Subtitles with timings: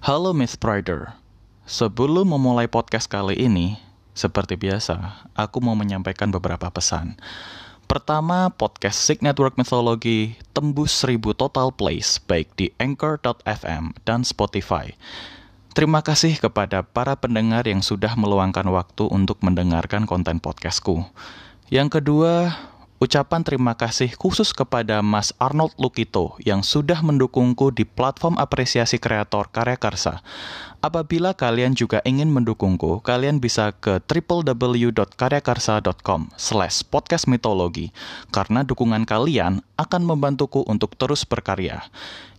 [0.00, 1.12] Halo Miss Prider.
[1.68, 3.76] Sebelum memulai podcast kali ini,
[4.16, 7.20] seperti biasa, aku mau menyampaikan beberapa pesan.
[7.84, 14.96] Pertama, podcast Sig Network Mythology tembus 1000 total plays baik di Anchor.fm dan Spotify.
[15.76, 21.04] Terima kasih kepada para pendengar yang sudah meluangkan waktu untuk mendengarkan konten podcastku.
[21.68, 22.56] Yang kedua,
[23.00, 29.48] ucapan terima kasih khusus kepada Mas Arnold Lukito yang sudah mendukungku di platform apresiasi kreator
[29.48, 30.20] karya karsa.
[30.80, 37.92] Apabila kalian juga ingin mendukungku, kalian bisa ke www.karyakarsa.com slash podcast mitologi,
[38.32, 41.84] karena dukungan kalian akan membantuku untuk terus berkarya.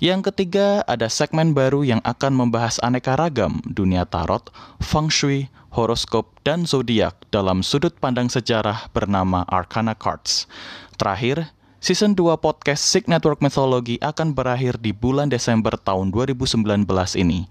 [0.02, 4.50] Yang ketiga, ada segmen baru yang akan membahas aneka ragam dunia tarot,
[4.82, 5.46] feng shui,
[5.78, 10.50] horoskop, dan zodiak dalam sudut pandang sejarah bernama Arcana Cards.
[10.98, 16.66] Terakhir, Season 2 podcast Sig Network Mythology akan berakhir di bulan Desember tahun 2019
[17.18, 17.46] ini.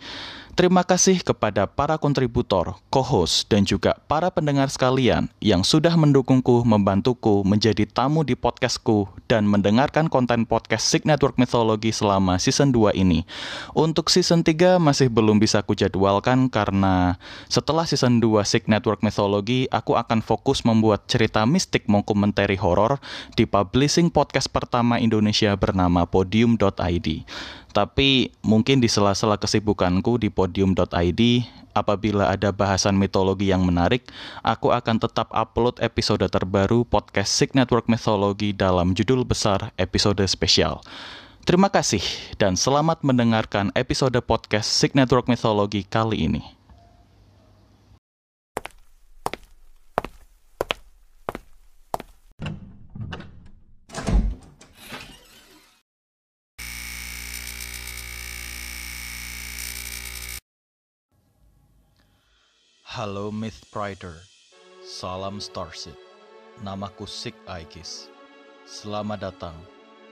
[0.60, 7.40] Terima kasih kepada para kontributor, co-host, dan juga para pendengar sekalian yang sudah mendukungku, membantuku
[7.48, 13.24] menjadi tamu di podcastku dan mendengarkan konten podcast Sig Network Mythology selama season 2 ini.
[13.72, 17.16] Untuk season 3 masih belum bisa kujadwalkan karena
[17.48, 23.00] setelah season 2 Sig Network Mythology, aku akan fokus membuat cerita mistik mengkomentari horor
[23.32, 27.24] di publishing podcast pertama Indonesia bernama podium.id.
[27.70, 31.20] Tapi mungkin di sela-sela kesibukanku di podium.id,
[31.70, 34.10] apabila ada bahasan mitologi yang menarik,
[34.42, 40.82] aku akan tetap upload episode terbaru podcast Sig Network Mythology dalam judul besar episode spesial.
[41.46, 42.02] Terima kasih
[42.36, 46.59] dan selamat mendengarkan episode podcast Sig Network Mythology kali ini.
[63.00, 64.28] Halo Myth Prider,
[64.84, 65.96] salam Starship.
[66.60, 68.12] Namaku Sig Aegis.
[68.68, 69.56] Selamat datang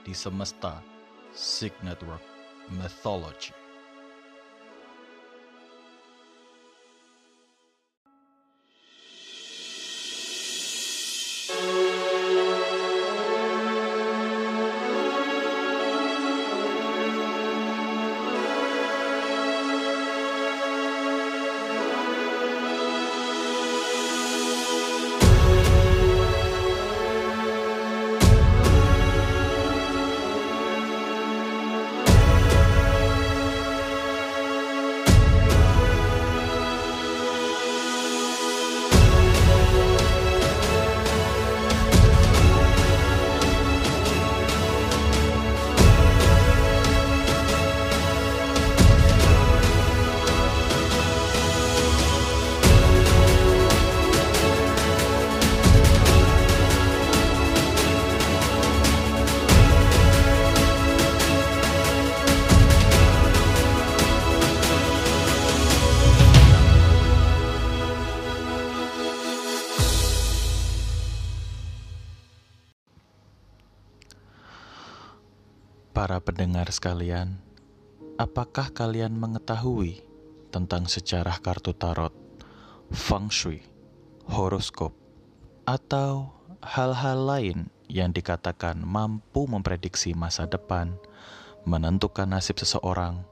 [0.08, 0.80] di semesta
[1.36, 2.24] Sig Network
[2.72, 3.52] Mythology.
[76.68, 77.28] Pendengar sekalian,
[78.20, 80.04] apakah kalian mengetahui
[80.52, 82.12] tentang sejarah kartu tarot,
[82.92, 83.64] feng shui,
[84.28, 84.92] horoskop,
[85.64, 86.28] atau
[86.60, 87.58] hal-hal lain
[87.88, 90.92] yang dikatakan mampu memprediksi masa depan,
[91.64, 93.24] menentukan nasib seseorang,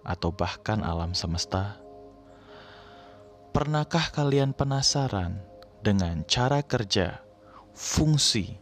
[0.00, 1.76] atau bahkan alam semesta?
[3.52, 5.44] Pernahkah kalian penasaran
[5.84, 7.20] dengan cara kerja,
[7.76, 8.56] fungsi,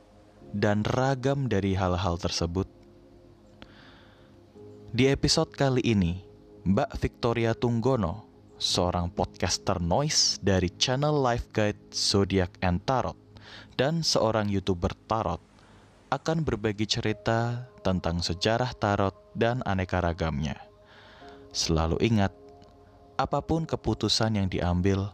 [0.50, 2.65] dan ragam dari hal-hal tersebut?
[4.96, 6.16] Di episode kali ini,
[6.64, 8.24] Mbak Victoria Tunggono,
[8.56, 13.12] seorang podcaster noise dari channel Life Guide Zodiac and Tarot,
[13.76, 15.44] dan seorang youtuber tarot,
[16.08, 20.56] akan berbagi cerita tentang sejarah tarot dan aneka ragamnya.
[21.52, 22.32] Selalu ingat,
[23.20, 25.12] apa pun keputusan yang diambil,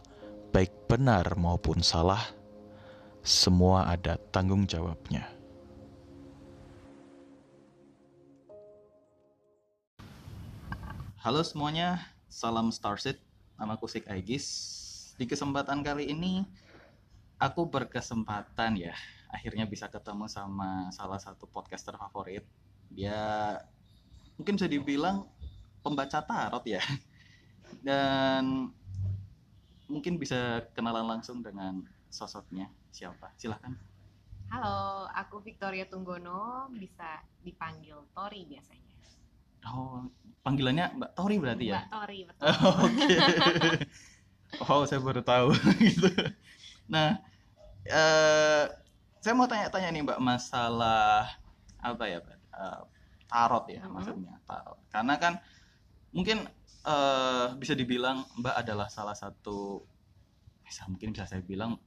[0.55, 2.23] baik benar maupun salah,
[3.19, 5.27] semua ada tanggung jawabnya.
[11.23, 13.15] Halo semuanya, salam Starseed.
[13.55, 14.43] Namaku Sik Aegis.
[15.15, 16.43] Di kesempatan kali ini,
[17.39, 18.91] aku berkesempatan ya,
[19.31, 22.43] akhirnya bisa ketemu sama salah satu podcaster favorit.
[22.91, 23.55] Dia
[24.35, 25.23] mungkin bisa dibilang
[25.79, 26.83] pembaca tarot ya.
[27.87, 28.75] Dan
[29.87, 33.31] mungkin bisa kenalan langsung dengan sosoknya siapa.
[33.39, 33.71] Silahkan.
[34.51, 38.82] Halo, aku Victoria Tunggono, bisa dipanggil Tori biasanya.
[39.63, 40.03] Oh,
[40.43, 41.79] panggilannya Mbak Tori berarti ya?
[41.79, 42.47] Mbak Tori betul.
[42.85, 43.15] Oke.
[44.67, 45.47] oh, saya baru tahu
[45.87, 46.09] gitu.
[46.91, 47.15] Nah,
[47.87, 48.63] eh
[49.23, 51.31] saya mau tanya-tanya nih Mbak masalah
[51.79, 52.37] apa ya, Mbak?
[52.59, 52.81] Eh,
[53.31, 53.91] tarot ya Mhm.
[53.95, 54.79] maksudnya, tarot.
[54.91, 55.33] Karena kan
[56.11, 56.43] mungkin
[56.83, 59.79] eh bisa dibilang Mbak adalah salah satu
[60.63, 61.79] bisa mungkin bisa saya bilang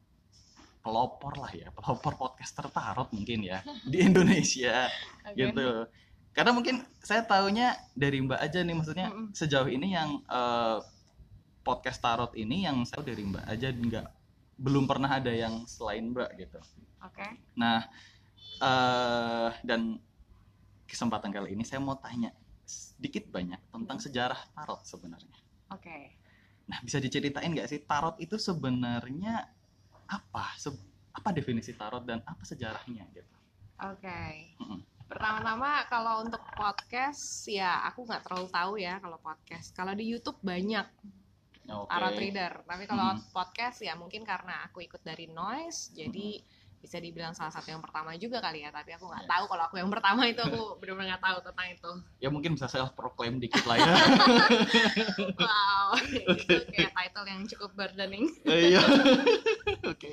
[0.81, 4.89] pelopor lah ya, pelopor podcaster tarot mungkin ya di Indonesia
[5.29, 5.37] Oke.
[5.37, 5.69] gitu
[6.37, 9.33] karena mungkin saya taunya dari mbak aja nih maksudnya Mm-mm.
[9.33, 10.79] sejauh ini yang eh,
[11.65, 14.07] podcast tarot ini yang saya tahu dari mbak aja nggak
[14.61, 16.61] belum pernah ada yang selain mbak gitu
[17.01, 17.25] Oke.
[17.57, 17.89] nah
[18.57, 19.97] eh dan
[20.85, 22.33] kesempatan kali ini saya mau tanya
[22.65, 25.37] sedikit banyak tentang sejarah tarot sebenarnya
[25.73, 26.13] Oke.
[26.69, 29.45] nah bisa diceritain nggak sih tarot itu sebenarnya
[30.07, 33.35] apa Se- apa definisi tarot dan apa sejarahnya gitu
[33.77, 34.53] Oke.
[34.61, 34.81] Mm-mm.
[35.07, 39.71] Pertama-tama kalau untuk podcast ya aku nggak terlalu tahu ya kalau podcast.
[39.71, 40.87] Kalau di YouTube banyak
[41.67, 41.91] Oke.
[41.91, 43.23] tarot reader, tapi kalau Hmm.
[43.35, 46.43] podcast ya mungkin karena aku ikut dari Noise, jadi
[46.77, 48.71] bisa dibilang salah satu yang pertama juga kali ya.
[48.71, 49.29] Tapi aku nggak Ya.
[49.29, 51.91] tahu kalau aku yang pertama itu aku benar-benar nggak tahu tentang itu.
[52.17, 53.95] ya mungkin bisa self proclaim dikit lah ya
[55.39, 55.89] Wow,
[56.23, 58.27] itu kayak title yang cukup burdening.
[58.47, 58.83] iya
[59.83, 60.13] oke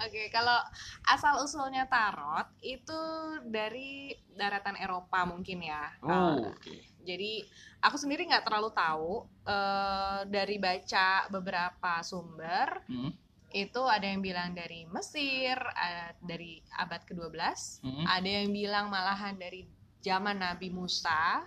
[0.00, 0.56] Oke, kalau
[1.04, 3.00] asal usulnya tarot itu
[3.44, 5.92] dari daratan Eropa mungkin ya.
[6.00, 7.44] oh Uh, oke Jadi
[7.78, 9.12] aku sendiri nggak terlalu tahu
[9.42, 13.12] eh, dari baca beberapa sumber Hmm,
[13.50, 18.04] itu ada yang bilang dari Mesir, eh, dari abad ke-12, hmm.
[18.06, 19.66] ada yang bilang malahan dari
[20.00, 21.44] zaman Nabi Musa,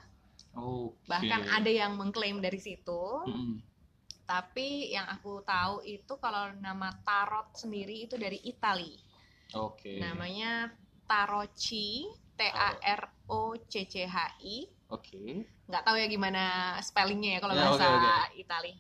[0.53, 1.07] Oke.
[1.07, 3.03] bahkan ada yang mengklaim dari situ.
[3.25, 3.57] Hmm,
[4.23, 8.95] Tapi yang aku tahu itu kalau nama tarot sendiri itu dari Itali.
[9.53, 10.71] oke Namanya
[11.03, 14.65] Tarocci, T A R O C C H I.
[14.89, 16.43] oke Nggak tahu ya gimana
[16.79, 18.39] spellingnya ya kalau Ya, bahasa oke, oke.
[18.39, 18.73] Itali.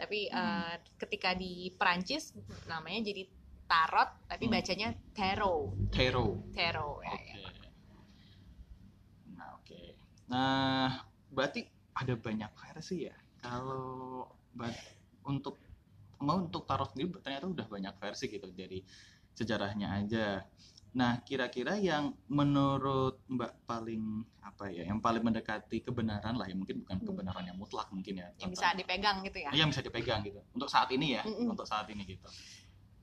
[0.00, 0.40] Tapi Hmm.
[0.40, 2.32] eh, ketika di Perancis
[2.64, 3.28] namanya jadi
[3.68, 4.54] tarot, tapi Hmm.
[4.56, 7.12] bacanya tarot, tarot tarot ya.
[7.14, 7.70] oke ya.
[9.30, 9.80] nah oke
[10.26, 10.90] nah
[11.30, 11.62] berarti
[11.94, 14.26] ada banyak versi ya kalau
[15.22, 15.62] untuk
[16.20, 18.82] mau untuk tarot sendiri ternyata udah banyak versi gitu dari
[19.32, 20.42] sejarahnya aja
[20.90, 26.82] nah kira-kira yang menurut mbak paling apa ya yang paling mendekati kebenaran lah ya mungkin
[26.82, 27.06] bukan Hmm.
[27.06, 29.50] kebenaran yang mutlak mungkin ya Yang bisa dipegang gitu ya.
[29.54, 31.46] yang bisa dipegang gitu untuk saat ini ya Mm-mm.
[31.48, 32.26] untuk saat ini gitu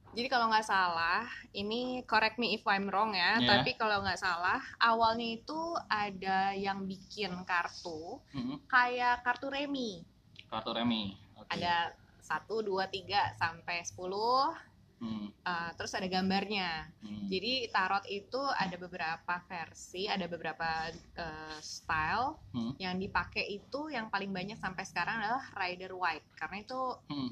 [0.07, 3.60] Jadi kalau nggak salah, ini correct me if I'm wrong ya, Ya.
[3.60, 8.66] tapi kalau nggak salah, awalnya itu ada yang bikin kartu Mm-mm.
[8.66, 10.07] kayak kartu remi.
[10.48, 11.92] kartu remi oke Ada
[12.24, 14.56] satu, dua, tiga sampai sepuluh,
[14.97, 16.89] Hmm, eh, terus ada gambarnya.
[17.05, 17.29] hmm.
[17.29, 22.41] Jadi tarot itu ada beberapa versi, ada beberapa eh, style.
[22.53, 22.73] Hmm.
[22.81, 26.81] Yang dipakai itu yang paling banyak sampai sekarang adalah Rider White karena itu
[27.13, 27.31] Hmm.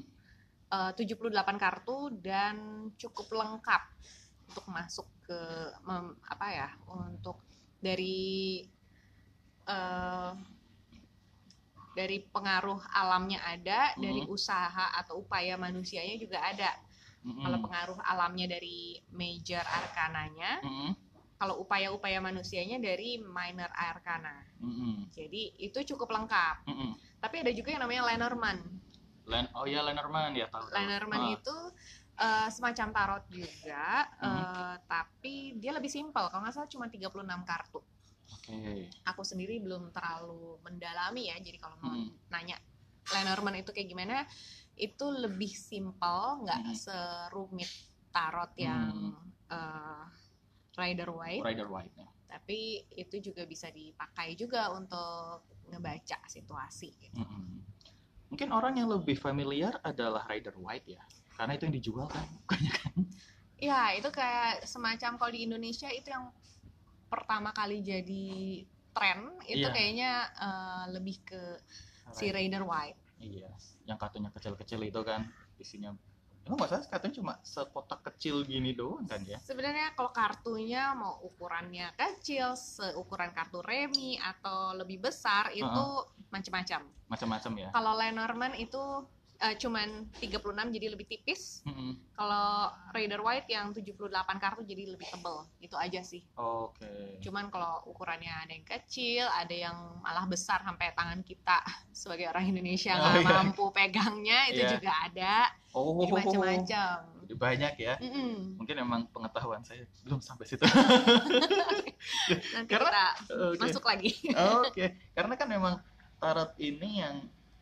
[0.70, 2.56] eh, 78 kartu dan
[2.94, 3.82] cukup lengkap
[4.46, 5.40] untuk masuk ke
[5.82, 7.42] mem- apa ya untuk
[7.82, 8.62] dari
[9.66, 10.32] eh,
[11.96, 14.30] dari pengaruh alamnya ada dari Mhm.
[14.30, 16.68] usaha atau upaya manusianya juga ada
[17.26, 17.42] Mm-mm.
[17.42, 20.94] kalau pengaruh alamnya dari major arkananya Mm-mm.
[21.36, 25.10] kalau upaya-upaya manusianya dari minor arkana Mm-mm.
[25.10, 26.94] jadi itu cukup lengkap Mm-mm.
[27.18, 28.62] tapi ada juga yang namanya Lenormand
[29.26, 30.70] Len oh ya Lenormand ya tahu.
[30.70, 31.56] Lenormand Ah, itu
[32.16, 34.30] eh, semacam tarot juga, Hmm.
[34.30, 36.30] eh, tapi dia lebih simpel.
[36.30, 37.82] Kalau nggak salah cuma 36 kartu.
[38.30, 38.86] Oke.
[39.04, 42.06] Aku sendiri belum terlalu mendalami ya, jadi kalau mau Hmm.
[42.30, 42.54] nanya
[43.10, 44.22] Lenormand itu kayak gimana,
[44.76, 46.76] itu lebih simpel, nggak Hmm.
[46.76, 47.70] serumit
[48.12, 49.12] tarot yang
[49.48, 50.04] eh,
[50.76, 52.08] Rider White, Rider White ya.
[52.28, 56.90] tapi itu juga bisa dipakai juga untuk ngebaca situasi.
[57.00, 57.16] gitu.
[57.16, 57.64] Mm-mm.
[58.28, 61.02] Mungkin orang yang lebih familiar adalah Rider White ya.
[61.32, 62.26] Karena itu yang dijual kan.
[62.44, 62.92] Bukannya kan.
[63.56, 66.28] Ya, itu kayak semacam kalau di Indonesia itu yang
[67.08, 68.26] pertama kali jadi
[68.92, 69.72] tren itu Iya.
[69.72, 71.42] kayaknya eh, lebih ke
[72.12, 73.00] si Raider White.
[73.16, 73.48] Iya,
[73.86, 75.24] yang kartunya kecil-kecil itu kan
[75.56, 75.94] isinya
[76.46, 79.34] Emang nggak salah kartunya cuma sekotak kecil gini doang kan ya?
[79.42, 85.84] Sebenarnya kalau kartunya mau ukurannya kecil, seukuran kartu remi atau lebih besar itu
[86.30, 86.86] macam-macam.
[87.10, 87.68] Macam-macam ya.
[87.74, 88.78] Kalau Lenormand itu
[89.38, 90.40] eh, cuman 36
[90.72, 91.60] jadi lebih tipis.
[91.62, 91.96] Mm-mm.
[92.12, 92.48] Kalau
[92.90, 95.44] Raider White yang 78 kartu jadi lebih tebel.
[95.58, 96.24] Itu aja sih.
[96.34, 97.20] Oke.
[97.20, 101.60] Cuman kalau ukurannya ada yang kecil, ada yang malah besar sampai tangan kita
[101.92, 103.32] sebagai orang Indonesia Oh, nggak iya.
[103.34, 104.70] mampu pegangnya itu Iya.
[104.76, 105.34] juga ada.
[105.76, 106.96] Oh, Jadi macam-macam.
[107.26, 107.94] Jadi banyak ya.
[108.00, 108.56] Mm-mm.
[108.56, 110.62] Mungkin emang pengetahuan saya belum sampai situ.
[112.54, 113.60] Nanti Karena- kita Oke.
[113.60, 114.10] masuk lagi.
[114.62, 115.74] Oke, karena kan memang
[116.16, 117.16] tarot ini yang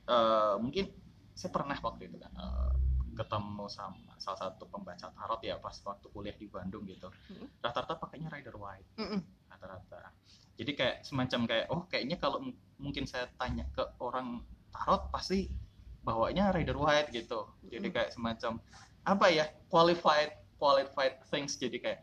[0.04, 0.85] eh, mungkin
[1.35, 2.73] saya pernah waktu itu kan eh,
[3.14, 7.11] ketemu sama salah satu pembaca tarot ya pas waktu kuliah di Bandung gitu.
[7.31, 7.47] Hmm.
[7.62, 8.91] Rata-rata pakainya Rider White
[9.50, 10.11] rata-rata.
[10.55, 14.43] Jadi kayak semacam kayak oh kayaknya kalau m- mungkin saya tanya ke orang
[14.75, 15.47] tarot pasti
[16.03, 17.47] bawanya Rider White gitu.
[17.67, 18.59] Jadi kayak semacam
[19.05, 22.00] apa ya qualified qualified things jadi kayak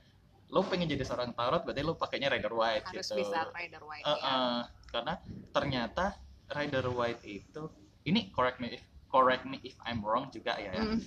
[0.51, 3.23] lo pengen jadi seorang tarot berarti lo pakainya Rider White Harus gitu.
[3.23, 4.27] bisa Raider White Uh, ya.
[4.27, 4.61] uh,
[4.91, 5.13] karena
[5.55, 6.05] ternyata
[6.51, 7.63] Rider White itu
[8.03, 10.71] ini correct me if correct me if I'm wrong juga ya.
[10.71, 10.83] ya.
[10.87, 10.99] Mm.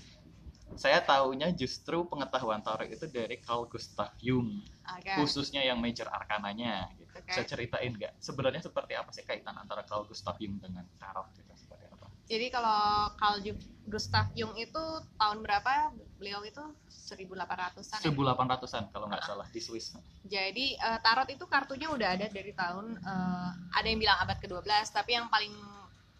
[0.74, 4.58] Saya taunya justru pengetahuan tarot itu dari Carl Gustav Jung,
[4.90, 5.12] Oke.
[5.22, 7.14] khususnya yang major arkananya gitu.
[7.14, 7.30] Oke.
[7.30, 8.18] Saya ceritain nggak?
[8.18, 12.06] Sebenarnya seperti apa sih kaitan antara Carl Gustav Jung dengan tarot gitu seperti apa?
[12.26, 12.80] Jadi kalau
[13.14, 13.38] Carl
[13.86, 14.82] Gustav Jung itu
[15.14, 15.94] tahun berapa?
[16.18, 18.00] Beliau itu 1800-an.
[18.00, 18.10] ya?
[18.10, 19.10] 1800-an kalau Ah.
[19.14, 19.94] nggak salah di Swiss.
[20.26, 24.66] Jadi eh, tarot itu kartunya udah ada dari tahun eh, ada yang bilang abad ke-12,
[24.90, 25.54] tapi yang paling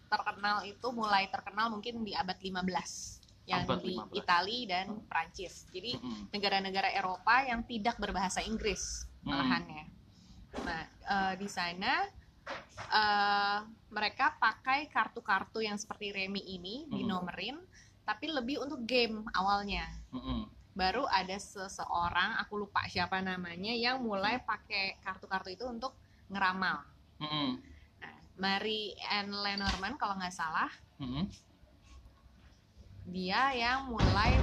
[0.07, 4.17] terkenal itu mulai terkenal mungkin di abad 15 yang Abad di 15.
[4.25, 5.69] Italia dan Prancis.
[5.69, 6.33] Jadi Mm-mm.
[6.33, 9.33] negara-negara Eropa yang tidak berbahasa Inggris Hmm.
[9.33, 9.85] malahannya.
[10.65, 12.05] Nah, eh, di sana
[12.93, 13.59] eh,
[13.89, 16.93] mereka pakai kartu-kartu yang seperti remi ini Hmm.
[16.93, 17.57] dinomerin,
[18.05, 19.89] tapi lebih untuk game awalnya.
[20.13, 20.45] Mm-mm.
[20.77, 25.97] Baru ada seseorang, aku lupa siapa namanya, yang mulai pakai kartu-kartu itu untuk
[26.29, 26.85] ngeramal.
[27.17, 27.57] Nah,
[28.35, 31.31] Mary Ann Lenormand kalau nggak salah, Mm-mm.
[33.05, 34.41] dia yang mulai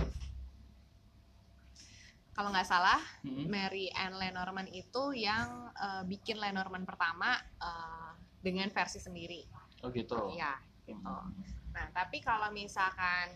[2.31, 3.51] kalau nggak salah Mm-mm.
[3.51, 9.43] Mary Ann Lenormand itu yang eh, bikin Lenormand pertama eh, dengan versi sendiri.
[9.83, 10.15] Oh gitu.
[10.33, 10.55] Iya,
[10.87, 11.03] gitu.
[11.03, 11.43] Mm.
[11.75, 13.27] Nah, tapi kalau misalkan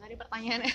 [0.00, 0.74] tadi pertanyaannya?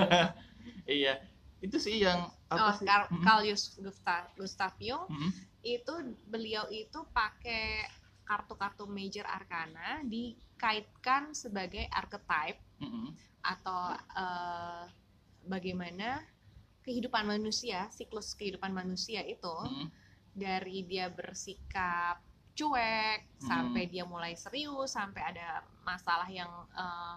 [0.86, 1.18] iya,
[1.58, 2.86] itu sih yang apa oh, sih?
[2.86, 3.24] Carl, Mm-mm.
[3.26, 5.30] Carl Jus- Gustav, Gustav Jung Mm-mm.
[5.66, 5.94] itu
[6.30, 7.82] beliau itu pakai
[8.26, 13.14] kartu-kartu major arcana dikaitkan sebagai archetype Mm-mm.
[13.40, 14.84] atau eh,
[15.46, 16.20] bagaimana
[16.82, 19.88] kehidupan manusia, siklus kehidupan manusia itu Mm-mm.
[20.34, 22.18] dari dia bersikap
[22.56, 23.52] cuek Hmm.
[23.52, 27.16] sampai dia mulai serius sampai ada masalah yang eh,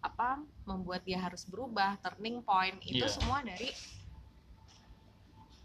[0.00, 3.10] apa membuat dia harus berubah turning point itu Iya.
[3.10, 3.70] semua dari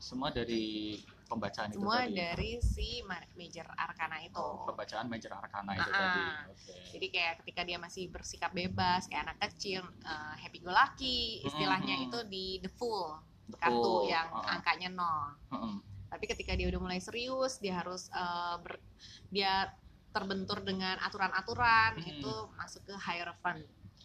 [0.02, 0.98] Semua dari
[1.32, 2.12] pembacaan itu semua tadi.
[2.14, 6.22] dari si ma- major arcana itu Oh, pembacaan major arcana itu Ah, tadi.
[6.22, 6.44] ah.
[6.46, 6.74] Oke.
[6.92, 11.96] jadi kayak ketika dia masih bersikap bebas kayak anak kecil eh, happy go lucky istilahnya
[11.96, 12.06] Mhm.
[12.06, 13.58] itu di the full Betul.
[13.58, 14.54] kartu yang Ah, ah.
[14.54, 15.76] angkanya nol Mm-mm.
[16.08, 18.84] tapi ketika dia udah mulai serius dia harus eh, ber-
[19.28, 19.72] dia
[20.12, 22.12] terbentur dengan aturan-aturan Hmm.
[22.12, 23.64] itu masuk ke hierophant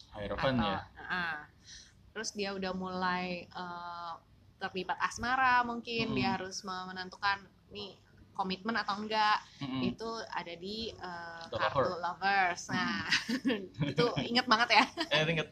[0.09, 0.79] Hierophant atau ya.
[1.05, 1.39] ah.
[2.09, 4.13] terus dia udah mulai eh,
[4.57, 6.17] terlibat asmara mungkin Hmm.
[6.17, 7.37] dia harus menentukan
[7.69, 7.93] nih
[8.33, 9.81] komitmen atau enggak Mm-mm.
[9.83, 10.93] itu ada di
[11.49, 11.97] The kartu lover.
[12.01, 13.05] lovers nah
[13.91, 14.83] itu inget banget ya
[15.13, 15.49] Eh inget.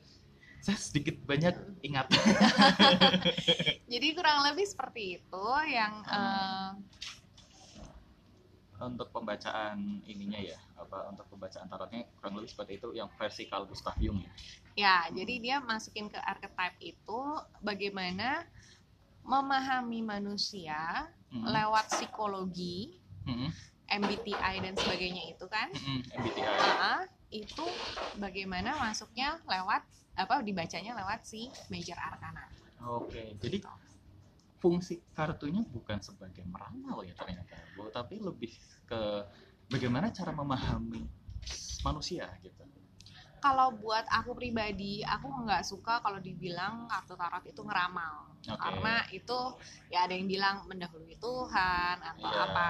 [0.61, 2.09] Saya sedikit banyak ingat.
[3.93, 6.81] jadi kurang lebih seperti itu yang Hmm.
[8.75, 13.47] eh, untuk pembacaan ininya ya, apa untuk pembacaan tarotnya kurang lebih seperti itu yang versi
[13.47, 14.31] Carl Gustav Jung ya.
[14.75, 17.21] Ya, jadi dia masukin ke archetype itu
[17.63, 18.43] bagaimana
[19.25, 21.49] memahami manusia Mm-mm.
[21.49, 23.49] lewat psikologi, Mm-mm.
[23.89, 25.67] MBTI dan sebagainya itu kan.
[25.73, 25.99] Mm-mm.
[26.21, 26.45] MBTI.
[26.45, 27.01] Ah,
[27.33, 27.65] itu
[28.21, 29.81] bagaimana masuknya lewat
[30.15, 32.45] apa dibacanya lewat si major arcana.
[32.85, 33.59] Oke, jadi
[34.61, 38.53] fungsi kartunya bukan sebagai meramal ya ternyata, Bu, tapi lebih
[38.85, 39.25] ke
[39.69, 41.01] bagaimana cara memahami
[41.83, 42.64] manusia gitu.
[43.45, 48.25] Kalau buat aku pribadi, aku nggak suka kalau dibilang kartu tarot itu ngeramal.
[48.41, 48.57] Oke.
[48.57, 49.37] Karena itu
[49.93, 52.41] ya ada yang bilang mendahului Tuhan atau Iya.
[52.49, 52.67] apa.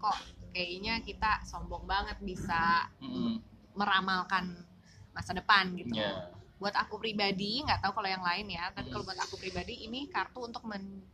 [0.00, 0.16] Kok
[0.56, 3.44] kayaknya kita sombong banget bisa Mm-mm.
[3.76, 4.56] meramalkan
[5.12, 6.00] masa depan gitu.
[6.00, 6.32] Ya.
[6.56, 8.96] Buat aku pribadi, nggak tahu kalau yang lain ya, tapi Hmm.
[8.96, 11.04] kalau buat aku pribadi ini kartu untuk men-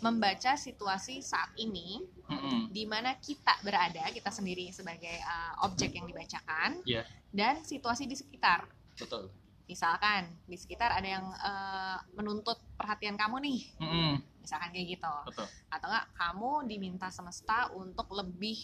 [0.00, 2.72] membaca situasi saat ini Mm-mm.
[2.72, 7.04] di mana kita berada, kita sendiri sebagai uh, objek yang dibacakan Iya.
[7.32, 8.64] dan situasi di sekitar.
[8.96, 9.28] Betul.
[9.68, 14.12] Misalkan di sekitar ada yang uh, menuntut perhatian kamu nih, Mm-mm.
[14.42, 15.14] misalkan kayak gitu.
[15.30, 15.46] Betul.
[15.70, 18.58] Atau enggak kamu diminta semesta untuk lebih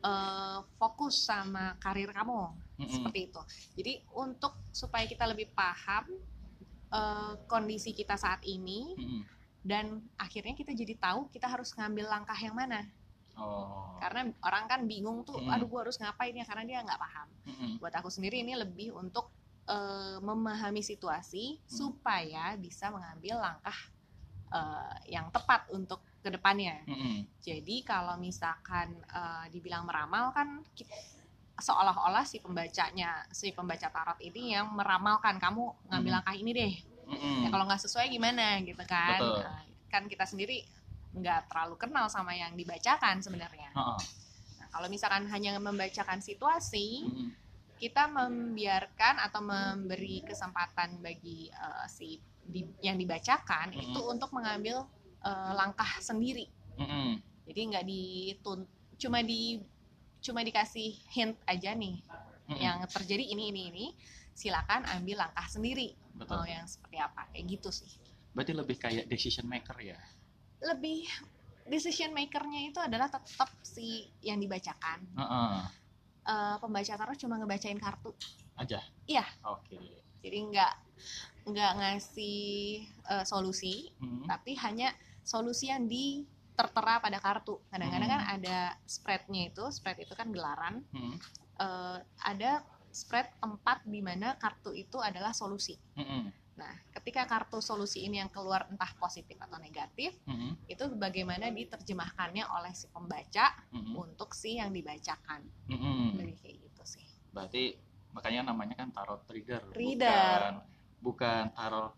[0.00, 2.88] uh, fokus sama karir kamu Mm-mm.
[2.88, 3.42] seperti itu.
[3.76, 6.08] Jadi untuk supaya kita lebih paham
[6.86, 9.22] eh, kondisi kita saat ini Mm-mm.
[9.66, 12.86] Dan akhirnya kita jadi tahu kita harus ngambil langkah yang mana.
[13.34, 13.98] Oh.
[13.98, 15.50] Karena orang kan bingung tuh, Mm.
[15.50, 17.28] aduh gua harus ngapain ya karena dia nggak paham.
[17.50, 17.70] Mm-mm.
[17.82, 19.28] Buat aku sendiri ini lebih untuk
[19.66, 21.66] eh, memahami situasi Hmm.
[21.66, 23.74] supaya bisa mengambil langkah
[24.54, 26.86] eh, yang tepat untuk ke depannya.
[26.86, 27.26] Mm-mm.
[27.42, 30.62] Jadi kalau misalkan eh, dibilang meramal kan
[31.56, 36.18] seolah-olah si pembacanya, si pembaca tarot ini yang meramalkan kamu ngambil Hmm.
[36.22, 36.74] langkah ini deh.
[37.06, 37.46] Mm-mm.
[37.46, 39.22] Ya kalau nggak sesuai gimana gitu kan?
[39.22, 39.42] Betul.
[39.42, 40.66] Nah, kan kita sendiri
[41.16, 43.70] nggak terlalu kenal sama yang dibacakan sebenarnya.
[43.72, 43.96] Ha-ha.
[44.60, 47.28] Nah, kalau misalkan hanya membacakan situasi, Mm-mm.
[47.78, 53.82] kita membiarkan atau memberi kesempatan bagi eh, si di- yang dibacakan Hmm.
[53.82, 54.84] itu untuk mengambil
[55.22, 56.46] eh, langkah sendiri.
[56.76, 57.22] Mm-mm.
[57.46, 58.60] Jadi nggak ditun
[58.96, 59.60] cuma di
[60.18, 62.00] cuma dikasih hint aja nih
[62.48, 62.58] Mm-mm.
[62.58, 63.86] yang terjadi ini ini ini
[64.36, 66.36] silakan ambil langkah sendiri Betul.
[66.36, 67.88] mau yang seperti apa kayak gitu sih
[68.30, 69.96] Berarti lebih kayak decision maker ya.
[70.60, 71.08] lebih
[71.64, 75.56] decision makernya itu adalah tetap si yang dibacakan Heeh.
[76.22, 78.12] Eh, pembaca tarot cuma ngebacain kartu
[78.54, 78.80] Aja.
[79.04, 79.24] Iya.
[79.42, 79.78] Oke.
[80.20, 80.72] jadi nggak
[81.46, 82.40] nggak ngasih
[82.82, 84.26] eh, solusi Mm-mm.
[84.26, 84.90] tapi hanya
[85.22, 88.16] solusi yang di tertera pada kartu kadang-kadang Hmm.
[88.18, 91.14] kan ada spreadnya itu spread itu kan gelaran Mm-mm.
[91.56, 92.64] eh, ada
[92.96, 96.32] spread tempat di mana kartu itu adalah solusi Mm-mm.
[96.56, 100.56] nah ketika kartu solusi ini yang keluar entah positif atau negatif Mm-mm.
[100.72, 103.92] itu bagaimana diterjemahkannya oleh si pembaca Mm-mm.
[104.00, 106.16] untuk si yang dibacakan Mm-mm.
[106.16, 107.04] lebih kayak gitu sih
[107.36, 107.76] Berarti
[108.16, 109.60] makanya namanya kan tarot reader.
[109.76, 110.08] Reader.
[110.08, 110.54] Bukan,
[111.04, 111.92] bukan tarot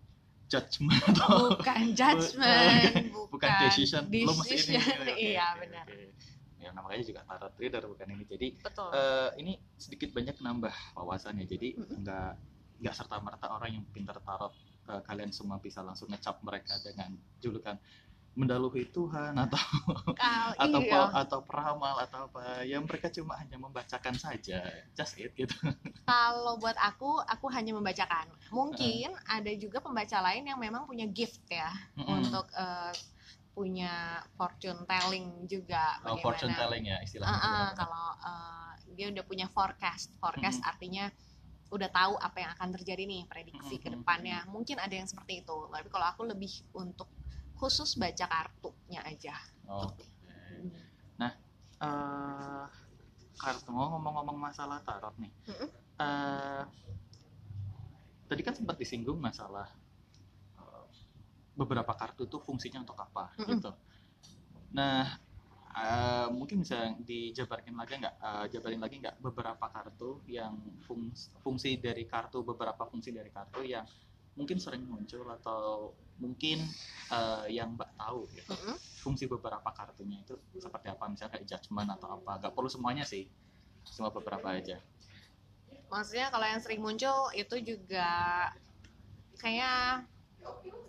[0.50, 4.02] judgment atau bukan judgment bukan, bukan decision.
[4.11, 4.75] Lo mesti ini.
[4.75, 4.99] decision.
[4.99, 6.05] Oke, iya oke, benar oke.
[6.69, 8.25] Ya namanya juga tarot reader bukan ini.
[8.29, 11.49] Jadi betul eh, ini sedikit banyak nambah wawasannya.
[11.49, 12.05] Jadi Mm-mm.
[12.05, 12.33] nggak
[12.85, 14.53] nggak serta merta orang yang pintar tarot
[14.93, 17.81] eh, kalian semua bisa langsung ngecap mereka dengan julukan
[18.39, 19.59] mendalui Tuhan atau
[20.15, 21.11] Kal- atau iya.
[21.11, 24.63] atau peramal atau apa yang mereka cuma hanya membacakan saja
[24.95, 25.57] just it gitu
[26.11, 31.43] kalau buat aku aku hanya membacakan mungkin ada juga pembaca lain yang memang punya gift
[31.51, 31.67] ya
[31.99, 32.23] Mm-mm.
[32.23, 32.93] untuk eh,
[33.59, 39.25] punya fortune telling juga Oh, fortune telling ya istilahnya Ah, ah, kalau eh, dia udah
[39.27, 40.71] punya forecast forecast Mm-mm.
[40.71, 41.05] artinya
[41.69, 44.00] udah tahu apa yang akan terjadi nih prediksi ke Mm-mm.
[44.00, 47.11] depannya mungkin ada yang seperti itu tapi kalau aku lebih untuk
[47.59, 49.35] khusus baca kartunya aja
[49.68, 50.07] Oke.
[51.79, 52.64] Eh,
[53.38, 55.31] kartu mau ngomong-ngomong masalah tarot nih.
[55.47, 55.71] Mm-mm.
[56.03, 56.62] Eh,
[58.29, 59.71] tadi kan sempat disinggung masalah
[61.61, 63.51] beberapa kartu itu fungsinya untuk apa Mm-mm.
[63.51, 63.71] gitu.
[64.79, 65.05] Nah,
[65.77, 68.14] eh, mungkin bisa dijabarkan lagi nggak?
[68.29, 70.55] eh, jabarin lagi nggak beberapa kartu yang
[70.87, 73.85] fungsi, fungsi dari kartu beberapa fungsi dari kartu yang
[74.38, 75.92] mungkin sering muncul atau
[76.23, 76.59] mungkin
[77.16, 78.79] eh, yang mbak tahu gitu Mm-mm.
[79.05, 83.31] fungsi beberapa kartunya itu seperti apa misalnya kayak judgment atau apa gak perlu semuanya sih
[83.97, 84.79] cuma beberapa aja
[85.92, 88.09] maksudnya kalau yang sering muncul itu juga
[89.38, 90.05] kayak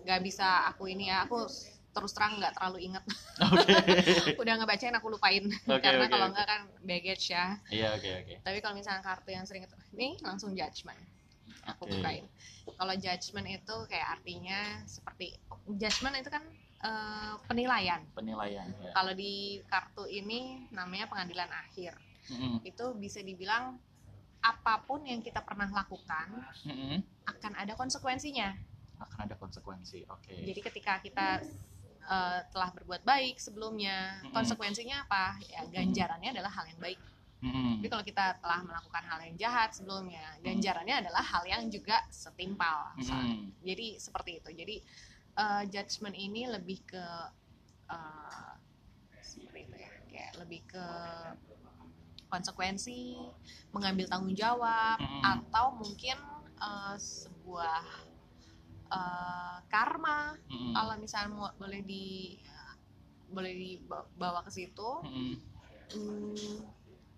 [0.06, 1.46] nggak bisa aku ini ya aku
[1.90, 3.04] terus terang nggak terlalu inget
[3.42, 3.74] oke.
[4.42, 5.44] Udah ngebacain aku lupain.
[5.68, 6.34] Oke, karena oke, kalau oke.
[6.38, 7.46] nggak kan baggage ya.
[7.74, 8.36] Iya oke oke.
[8.46, 11.02] Tapi kalau misalnya kartu yang sering itu nih langsung judgment
[11.66, 11.98] aku Oke.
[11.98, 12.26] bukain.
[12.78, 15.34] Kalau judgment itu kayak artinya seperti
[15.76, 16.44] judgment itu kan
[16.86, 18.02] eh, penilaian.
[18.14, 18.92] Penilaian ya.
[18.94, 21.98] Kalau di kartu ini namanya pengadilan akhir.
[22.30, 22.62] Mm-mm.
[22.62, 23.82] itu bisa dibilang
[24.40, 27.02] apa pun yang kita pernah lakukan Mm-mm.
[27.26, 28.54] akan ada konsekuensinya
[29.00, 31.28] akan ada konsekuensi oke jadi ketika kita
[32.04, 37.00] eh, telah berbuat baik sebelumnya konsekuensinya apa ya ganjarannya adalah hal yang baik
[37.40, 37.80] Mm-mm.
[37.80, 42.92] Tapi kalau kita telah melakukan hal yang jahat sebelumnya, ganjarannya adalah hal yang juga setimpal.
[43.00, 43.56] Mm-mm.
[43.64, 44.50] Jadi seperti itu.
[44.52, 44.76] Jadi
[45.40, 47.06] eh, judgment ini lebih ke
[47.88, 48.52] eh,
[49.24, 50.86] seperti itu ya, kayak lebih ke
[52.28, 53.16] konsekuensi,
[53.72, 55.24] mengambil tanggung jawab, Mm-mm.
[55.24, 56.20] atau mungkin
[56.60, 58.09] eh, sebuah
[58.90, 60.34] eh, karma.
[60.50, 60.74] Mm-mm.
[60.74, 62.38] Kalau misalnya mau- boleh di
[63.30, 65.38] boleh dibawa ke situ, Mm-mm.
[65.90, 66.66] Hmm,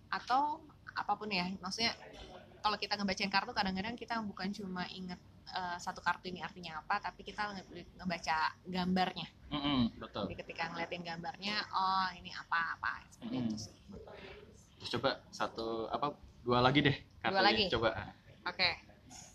[0.08, 1.92] atau apa pun ya maksudnya
[2.60, 5.20] kalau kita ngebacain kartu kadang-kadang kita bukan cuma inget
[5.52, 9.92] eh, satu kartu ini artinya apa tapi kita nge- ngebaca gambarnya Mm-mm.
[10.00, 13.48] betul jadi ketika ngeliatin gambarnya oh ini apa apa seperti Mm-mm.
[13.52, 13.76] itu sih
[14.80, 17.44] terus coba satu apa dua lagi deh kartunya.
[17.44, 17.66] lagi?
[17.72, 17.90] coba
[18.48, 18.70] oke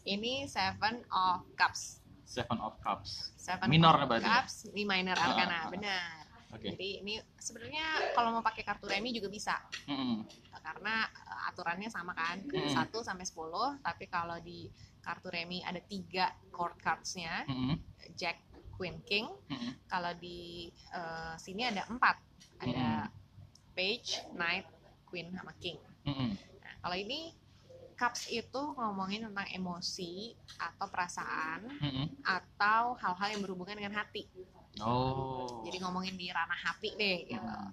[0.09, 4.43] ini seven of cups seven of cups seven Minor of berarti ya?
[4.43, 5.71] cups ini minor Ah, arcana ah, ah.
[5.71, 6.11] benar
[6.47, 6.73] Oke.
[6.73, 9.59] Jadi ini sebenarnya kalau mau pakai kartu remi juga bisa
[9.91, 10.23] Mm-mm.
[10.63, 12.71] karena eh, aturannya sama kan Mm-mm.
[12.71, 14.71] 1 sampai 10 tapi kalau di
[15.03, 17.75] kartu remi ada tiga court cardsnya Mm-mm.
[18.15, 19.75] Jack Queen King Mm-mm.
[19.91, 22.17] kalau di eh, sini ada empat
[22.63, 23.11] ada
[23.75, 24.71] Page Knight
[25.03, 26.31] Queen sama King Mm-mm.
[26.63, 27.35] nah, kalau ini
[27.97, 32.07] Cups itu ngomongin tentang emosi atau perasaan Mm-mm.
[32.23, 34.29] atau hal-hal yang berhubungan dengan hati
[34.77, 35.65] Oh.
[35.65, 37.73] jadi ngomongin di ranah hati deh gitu Hmm.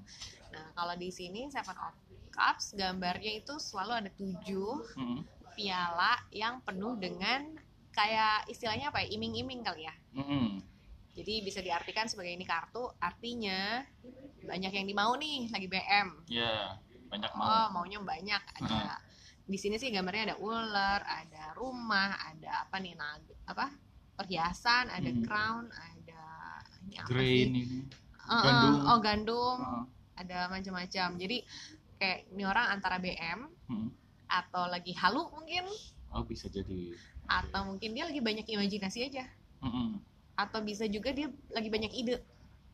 [0.50, 1.92] nah kalau di sini Seven of
[2.32, 5.20] Cups gambarnya itu selalu ada tujuh Mm-mm.
[5.52, 7.44] piala yang penuh dengan
[7.92, 10.64] kayak istilahnya apa ya iming-iming kali ya Mm-mm.
[11.12, 13.84] jadi bisa diartikan sebagai ini kartu artinya
[14.42, 16.80] banyak yang dimau nih lagi BM Ya,
[17.12, 17.84] banyak oh mau.
[17.84, 18.96] maunya banyak ada
[19.44, 23.68] di sini sih gambarnya ada ular ada rumah ada apa nih nag apa
[24.14, 25.24] perhiasan ada Hmm.
[25.24, 26.24] crown ada
[26.82, 27.62] ini apa Green sih ini.
[28.24, 28.74] Eh, gandum.
[28.88, 29.84] oh gandum Uh,
[30.16, 31.38] ada macam-macam jadi
[31.98, 33.90] kayak ini orang antara BM mm.
[34.30, 35.68] atau lagi halu mungkin
[36.14, 36.94] Oh, bisa jadi.
[37.26, 39.26] atau mungkin dia lagi banyak imajinasi aja
[39.60, 39.98] Mm-mm.
[40.36, 42.22] atau bisa juga dia lagi banyak ide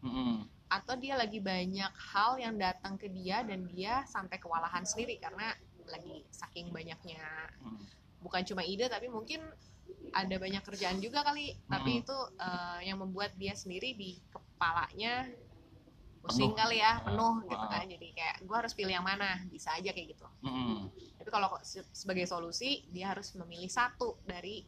[0.03, 0.43] Mm-mm.
[0.67, 5.55] atau dia lagi banyak hal yang datang ke dia dan dia sampai kewalahan sendiri karena
[5.89, 7.21] lagi saking banyaknya
[7.59, 7.83] Mm.
[8.19, 9.41] bukan cuma ide tapi mungkin
[10.11, 12.01] ada banyak kerjaan juga kali tapi Hmm.
[12.01, 15.27] itu eh, yang membuat dia sendiri di kepalanya
[16.19, 16.59] pusing Penuh.
[16.59, 17.71] kali ya penuh gitu ah.
[17.71, 20.91] kan jadi kayak gue harus pilih yang mana bisa aja kayak gitu Mm-mm.
[21.15, 24.67] tapi kalau se- sebagai solusi dia harus memilih satu dari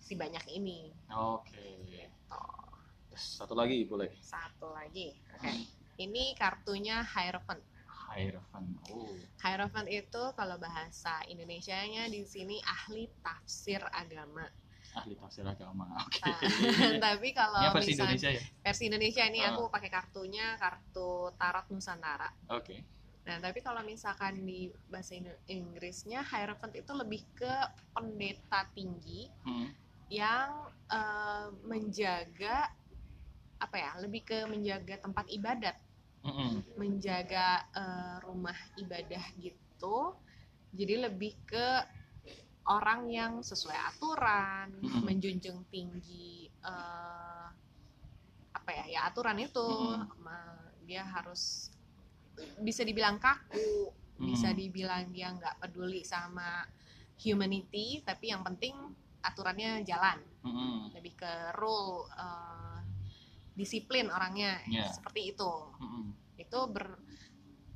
[0.00, 2.10] si banyak ini Oke.
[2.26, 2.74] Tuh,
[3.10, 4.10] Terus Satu lagi boleh.
[4.18, 5.50] satu lagi oke
[6.00, 7.62] ini kartunya Hierophant
[8.10, 8.66] Hierophant.
[8.90, 9.06] Oh.
[9.38, 14.42] Hierophant itu kalau bahasa Indonesianya di sini ahli tafsir agama.
[14.92, 15.86] Ahli tafsir agama.
[16.02, 16.18] Oke.
[16.18, 18.42] Nah, tapi kalau Ini versi misal- Indonesia ya?
[18.60, 19.54] versi Indonesia ini Ah.
[19.54, 22.28] aku pakai kartunya kartu Tarot Nusantara.
[22.50, 22.82] Oke.
[23.20, 25.14] Nah, tapi kalau misalkan di bahasa
[25.46, 27.52] Inggrisnya Hierophant itu lebih ke
[27.92, 29.68] pendeta tinggi Mm.
[30.10, 30.50] yang
[30.90, 32.66] eh, menjaga
[33.56, 33.92] apa ya?
[34.02, 35.78] Lebih ke menjaga tempat ibadat,
[36.24, 36.62] Mm-mm.
[36.80, 37.48] menjaga
[37.82, 39.96] eh, rumah ibadah gitu.
[40.70, 41.66] Jadi lebih ke
[42.70, 45.02] orang yang sesuai aturan, Mm-mm.
[45.06, 46.32] menjunjung tinggi
[46.64, 47.46] eh,
[48.58, 48.84] apa ya?
[48.94, 50.06] Ya aturan itu Mm-mm.
[50.24, 51.70] Ma- dia harus
[52.66, 53.92] bisa dibilang kaku,
[54.28, 54.58] bisa Mm.
[54.60, 56.48] dibilang dia nggak peduli sama
[57.24, 58.74] humanity, tapi yang penting
[59.28, 60.90] aturannya jalan, Mm-mm.
[60.94, 61.92] lebih ke rule
[62.24, 62.49] eh,
[63.60, 64.88] disiplin orangnya Yeah.
[64.88, 65.52] seperti itu.
[65.76, 66.16] Mm-mm.
[66.40, 66.96] Itu ber,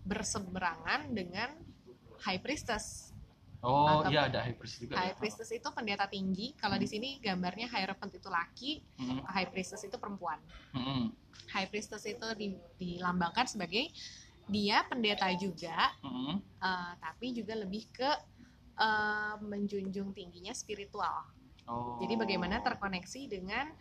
[0.09, 1.53] berseberangan dengan
[2.25, 3.13] high priestess.
[3.65, 5.01] Oh iya ada high priest juga.
[5.01, 5.19] High ya?
[5.21, 6.53] priestess itu pendeta tinggi.
[6.61, 9.25] Kalau di sini gambarnya hierophant itu laki, Mm-mm.
[9.25, 10.37] high priestess itu perempuan.
[10.77, 11.13] Mm-mm.
[11.53, 13.89] High priestess itu di- dilambangkan sebagai
[14.45, 16.37] dia pendeta juga, Mm-mm.
[16.61, 18.11] eh, tapi juga lebih ke
[18.77, 21.25] eh, menjunjung tingginya spiritual.
[21.65, 21.97] Oh.
[22.05, 23.73] Jadi bagaimana terkoneksi dengan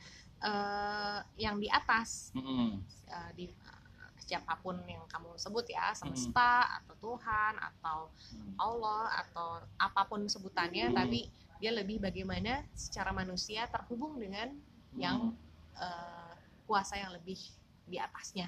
[0.44, 2.84] eh, yang di atas, Mm-mm.
[3.08, 3.82] eh, di eh,
[4.20, 8.56] siapa pun yang kamu sebut ya, semesta atau Tuhan atau Mm.
[8.56, 10.96] Allah atau apa pun sebutannya, Hmm.
[10.96, 11.28] tapi
[11.60, 14.52] dia lebih bagaimana secara manusia terhubung dengan
[14.96, 15.32] yang
[15.74, 16.34] eh,
[16.70, 17.36] kuasa yang lebih
[17.84, 18.48] di atasnya.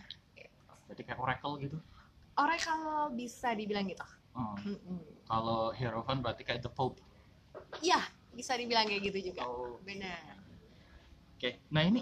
[0.86, 1.78] Jadi kayak oracle gitu.
[2.38, 4.06] Oracle bisa dibilang gitu.
[4.36, 4.54] Oh.
[4.62, 5.02] Mm-mm.
[5.26, 7.02] Kalau hierophant berarti kayak the pope.
[7.82, 7.98] Iya,
[8.32, 9.42] bisa dibilang kayak gitu juga.
[9.48, 9.82] Oh.
[9.82, 10.35] Benar.
[11.36, 11.60] Oke.
[11.76, 12.02] Nah ini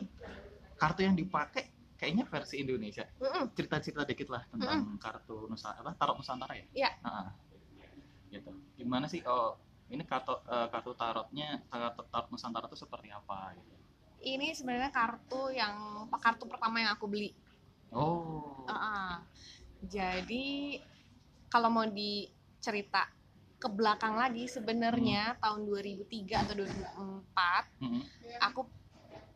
[0.77, 3.05] kartu yang dipakai kayaknya versi Indonesia.
[3.17, 3.57] Mm-mm.
[3.57, 6.65] Cerita-cerita dikit lah tentang kartu Nusa apa tarot Nusantara ya?
[6.73, 6.91] Iya.
[7.01, 7.29] Ah,
[8.29, 8.51] gitu.
[8.77, 9.25] Gimana sih?
[9.25, 9.57] Oh
[9.89, 13.57] ini kartu eh, kartu tarotnya kartu tarot Nusantara itu seperti apa?
[13.57, 13.73] Gitu.
[14.23, 17.33] Ini sebenarnya kartu yang kartu pertama yang aku beli.
[17.91, 18.63] Oh.
[18.69, 19.21] Ah,
[19.83, 20.79] jadi
[21.51, 23.05] kalau mau dicerita
[23.63, 28.03] ke belakang lagi sebenarnya tahun 2003 atau 2004 Mm-mm.
[28.43, 28.67] aku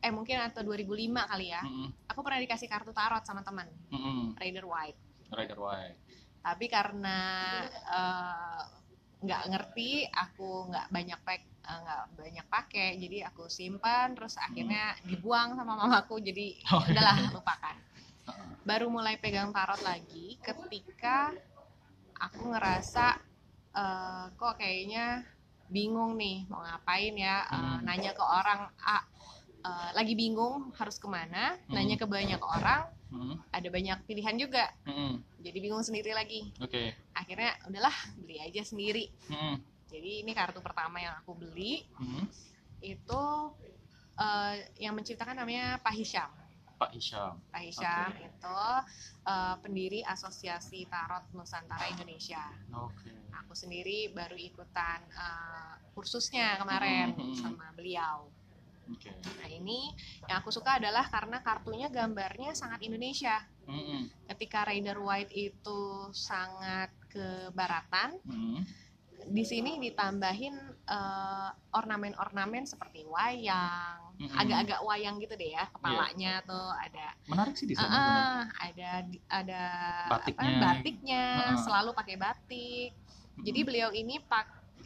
[0.07, 1.59] eh mungkin atau 2005 kali ya.
[1.67, 1.91] Mm-mm.
[2.07, 4.39] Aku pernah dikasih kartu tarot sama teman, Mm-mm.
[4.39, 4.95] Raider White.
[5.27, 5.99] Rider White.
[6.39, 7.19] Tapi karena
[7.67, 8.61] eh,
[9.19, 14.95] nggak ngerti, aku nggak banyak pack eh, nggak banyak pakai, jadi aku simpan terus akhirnya
[15.03, 17.75] dibuang sama mamaku, jadi Oh, ya udahlah lupakan.
[18.31, 18.51] Heeh.
[18.63, 21.35] Baru mulai pegang tarot lagi ketika
[22.15, 23.19] aku ngerasa
[23.75, 25.27] eh, kok kayaknya
[25.67, 27.83] bingung nih mau ngapain ya, Hmm.
[27.83, 29.03] nanya ke orang A
[29.67, 31.75] eh, lagi bingung harus ke mana, Hmm.
[31.75, 33.35] nanya ke banyak orang, Mm-mm.
[33.49, 35.19] ada banyak pilihan juga, Mm-mm.
[35.37, 36.51] jadi bingung sendiri lagi.
[36.57, 36.95] Oke.
[37.13, 39.11] Akhirnya udahlah beli aja sendiri.
[39.27, 39.59] Mm-mm.
[39.87, 42.23] Jadi ini kartu pertama yang aku beli Mm-mm.
[42.81, 43.23] itu
[44.15, 46.31] eh, yang menciptakan namanya Pak Hisham.
[46.77, 47.41] Pak Hisham.
[47.49, 48.21] Pak Hisham Oke.
[48.23, 48.59] itu
[49.25, 52.43] eh, pendiri Asosiasi Tarot Nusantara Indonesia.
[52.71, 53.13] Oke.
[53.37, 57.33] Aku sendiri baru ikutan eh, kursusnya kemarin Mhm.
[57.35, 58.29] sama beliau.
[58.87, 59.11] Oke.
[59.11, 59.91] Nah ini
[60.25, 63.35] yang aku suka adalah karena kartunya gambarnya sangat Indonesia.
[63.67, 64.07] Mm-mm.
[64.31, 65.81] Ketika Rider White itu
[66.15, 68.63] sangat kebaratan, Mm.
[69.27, 70.55] di sini ditambahin
[70.87, 74.39] eh, ornamen-ornamen seperti wayang, Mm-mm.
[74.39, 77.91] agak-agak wayang gitu deh ya, kepalanya tuh ada Menarik sih di sana.
[77.91, 78.23] benar.
[78.23, 78.89] ah, ada
[79.27, 79.61] ada
[80.15, 80.47] Batiknya.
[80.47, 81.57] apa, batiknya, Heeh.
[81.59, 82.91] selalu pakai batik.
[83.37, 84.17] Jadi beliau ini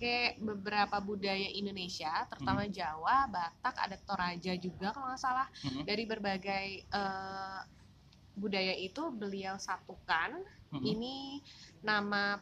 [0.02, 5.46] pakai beberapa budaya Indonesia, terutama Jawa, Batak, ada Toraja juga kalau nggak salah.
[5.62, 5.86] Mm-mm.
[5.86, 7.60] Dari berbagai eh,
[8.34, 10.42] budaya itu beliau satukan.
[10.74, 10.82] Mm-mm.
[10.90, 11.16] Ini
[11.86, 12.42] nama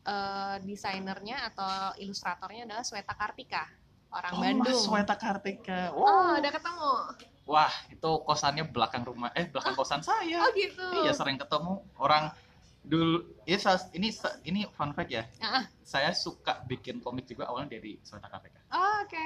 [0.00, 1.68] eh, desainernya atau
[2.00, 3.68] ilustratornya adalah Sweta Kartika,
[4.08, 4.72] orang Oh, Bandung.
[4.72, 5.92] Mas Sweta Kartika.
[5.92, 6.40] Oh, Wow.
[6.40, 6.92] udah ketemu.
[7.44, 10.40] Wah, itu kosannya belakang rumah eh belakang kosan saya.
[10.40, 11.04] Oh gitu.
[11.04, 12.32] Iya, sering ketemu orang
[12.84, 13.58] dulu ini
[13.96, 14.08] ini
[14.48, 15.24] ini fun fact ya.
[15.44, 15.64] Ah.
[15.84, 18.60] Saya suka bikin komik juga awalnya dari Sweta Kartika.
[18.68, 19.24] Oke.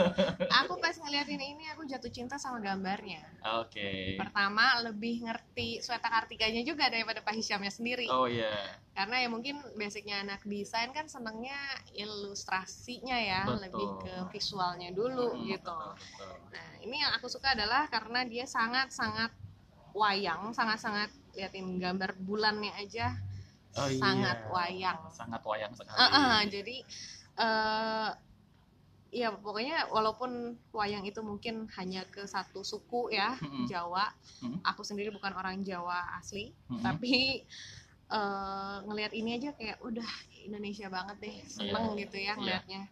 [0.64, 3.24] aku pas ngeliatin ini aku jatuh cinta sama gambarnya.
[3.60, 4.16] Oke.
[4.16, 8.08] Pertama lebih ngerti Sweta Kartikanya juga daripada Pak Hishamnya sendiri.
[8.08, 8.80] Oh iya.
[8.96, 11.60] Karena ya mungkin basicnya anak desain kan senengnya
[11.92, 13.60] ilustrasinya ya, Betul.
[13.68, 15.76] lebih ke visualnya dulu Mm, gitu.
[15.76, 16.32] betul, betul.
[16.56, 19.30] Nah ini yang aku suka adalah karena dia sangat-sangat
[19.92, 23.14] wayang, sangat-sangat liatin gambar bulannya aja
[23.78, 24.00] Oh, iya.
[24.02, 25.00] sangat wayang.
[25.14, 25.94] Sangat wayang sekali.
[25.94, 26.76] Ah, ah, jadi
[27.38, 28.10] eh
[29.08, 33.64] ya pokoknya walaupun wayang itu mungkin hanya ke satu suku ya Mm-mm.
[33.70, 34.10] Jawa,
[34.42, 34.58] Mm.
[34.66, 36.82] aku sendiri bukan orang Jawa asli, Mm-mm.
[36.82, 37.46] tapi
[38.08, 40.10] eh, ngelihat ini aja kayak udah
[40.48, 42.32] Indonesia banget deh, seneng Iya, gitu ya iya.
[42.34, 42.82] ngelihatnya,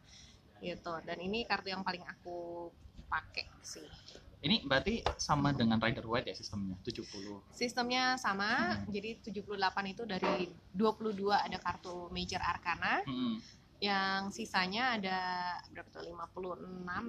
[0.63, 0.93] gitu.
[1.03, 2.71] Dan ini kartu yang paling aku
[3.11, 3.89] pakai sih.
[4.39, 7.41] Ini berarti sama dengan Rider White ya sistemnya 70.
[7.51, 8.87] Sistemnya sama, Hmm.
[8.89, 9.57] jadi 78
[9.89, 13.41] itu dari 22 ada kartu Major Arcana, Mm-mm.
[13.77, 15.19] yang sisanya ada
[15.69, 16.65] berapa tuh 56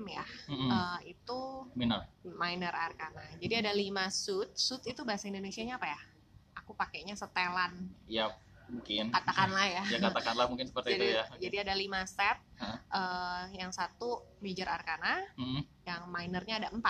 [0.05, 0.67] ya Mm-mm.
[0.67, 1.39] Eh, itu
[1.73, 2.03] Minor.
[2.25, 5.99] minor arcana jadi ada 5 suit suit itu bahasa Indonesianya apa ya
[6.53, 8.27] aku pakainya setelan Ya
[8.67, 9.07] mungkin.
[9.09, 11.23] katakanlah ya Ya katakanlah mungkin seperti jadi itu ya.
[11.39, 12.77] jadi ada 5 set Hah?
[12.89, 15.63] Eh, yang satu major arcana Mm-mm.
[15.87, 16.83] yang minornya ada 4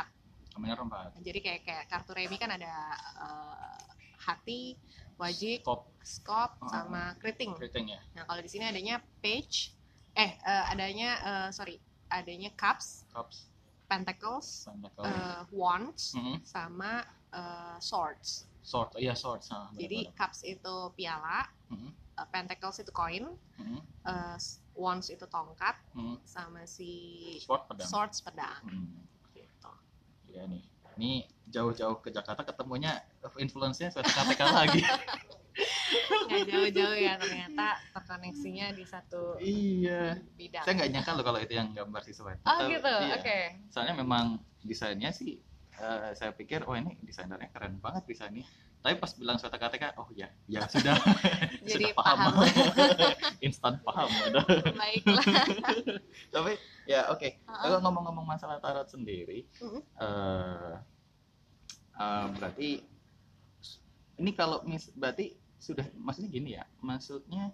[0.58, 1.14] Minor empat.
[1.18, 2.74] jadi kayak kayak kartu remi kan ada
[3.18, 3.86] eh,
[4.20, 4.76] hati
[5.16, 5.62] wajik
[6.02, 6.70] scope Oh.
[6.70, 8.00] sama kriting keriting ya.
[8.14, 9.72] Nah, kalau di sini adanya page,
[10.14, 13.52] eh eh, adanya eh, sorry, adanya cups, Cups.
[13.86, 15.04] pentacles, Pentacle.
[15.06, 16.38] eh, wands, Mm-mm.
[16.44, 18.48] sama eh, swords.
[18.62, 18.96] Sword.
[18.98, 19.48] Iya sword.
[19.48, 21.92] Nah, Jadi cups itu piala, Mm-mm.
[22.16, 23.26] eh, pentacles itu koin,
[23.60, 23.80] Mm-mm.
[24.08, 24.38] eh,
[24.76, 26.20] wands itu tongkat, Mm-mm.
[26.24, 26.92] sama si
[27.40, 27.88] Sword pedang.
[27.88, 28.64] swords pedang.
[28.64, 29.04] Hmm.
[30.28, 30.64] Iya nih.
[30.98, 31.12] Ini
[31.48, 33.00] jauh-jauh ke Jakarta ketemunya
[33.40, 34.82] influence-nya Sweta Kartika lagi.
[36.28, 40.20] Nggak jauh-jauh ya ternyata terkoneksinya di satu iya.
[40.36, 40.64] bidang.
[40.68, 42.44] Saya nggak nyangka loh kalau itu yang gambar si Sweta.
[42.44, 43.16] Oh Tapi- gitu, iya.
[43.18, 43.40] oke.
[43.72, 45.40] Soalnya memang desainnya sih
[45.78, 48.46] eh, saya pikir oh ini desainernya keren banget desainnya.
[48.82, 50.96] Tapi pas bilang Sweta Kartika, oh ya, ya sudah.
[51.66, 52.18] Jadi sudah paham.
[52.24, 52.36] paham.
[53.46, 54.46] Instan paham udah.
[54.74, 55.26] Baiklah.
[56.34, 56.52] Tapi
[56.88, 57.28] ya oke.
[57.28, 57.60] Heeh.
[57.62, 59.82] Kalau ngomong-ngomong masalah tarot sendiri, Mm-mm.
[60.02, 60.74] eh
[61.98, 62.70] eh, berarti
[64.18, 67.54] ini kalau mis berarti sudah maksudnya gini ya, maksudnya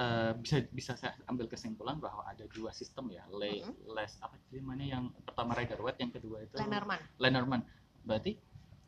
[0.00, 3.92] eh, bisa bisa saya ambil kesimpulan bahwa ada dua sistem ya, le, Mm-mm.
[3.92, 7.02] les apa namanya yang pertama Rider Waite, yang kedua itu Lenormand.
[7.20, 7.62] Lenormand.
[8.00, 8.32] Berarti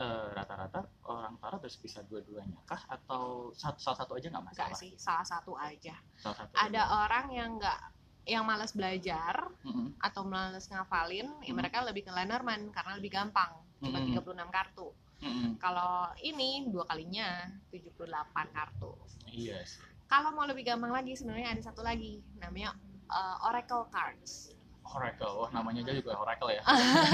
[0.00, 4.72] eh, rata-rata orang tarot harus bisa dua-duanya kah atau satu, salah satu aja nggak masalah?
[4.74, 5.94] sih, salah satu aja.
[6.16, 6.52] Salah satu.
[6.56, 7.80] ada orang yang nggak
[8.22, 9.98] yang malas belajar Mm-mm.
[9.98, 11.58] atau malas ngafalin, ya Hmm.
[11.58, 13.50] mereka lebih ke Lenormand karena lebih gampang,
[13.82, 14.14] cuma Hmm.
[14.14, 14.88] 36 kartu.
[15.22, 15.58] Mm-mm.
[15.58, 18.94] Kalau ini dua kalinya 78 kartu.
[19.26, 19.82] Iya sih.
[20.12, 22.76] Kalau mau lebih gampang lagi sebenarnya ada satu lagi namanya
[23.08, 24.52] uh, Oracle Cards.
[24.84, 26.62] Oracle, wah namanya aja juga Oracle ya.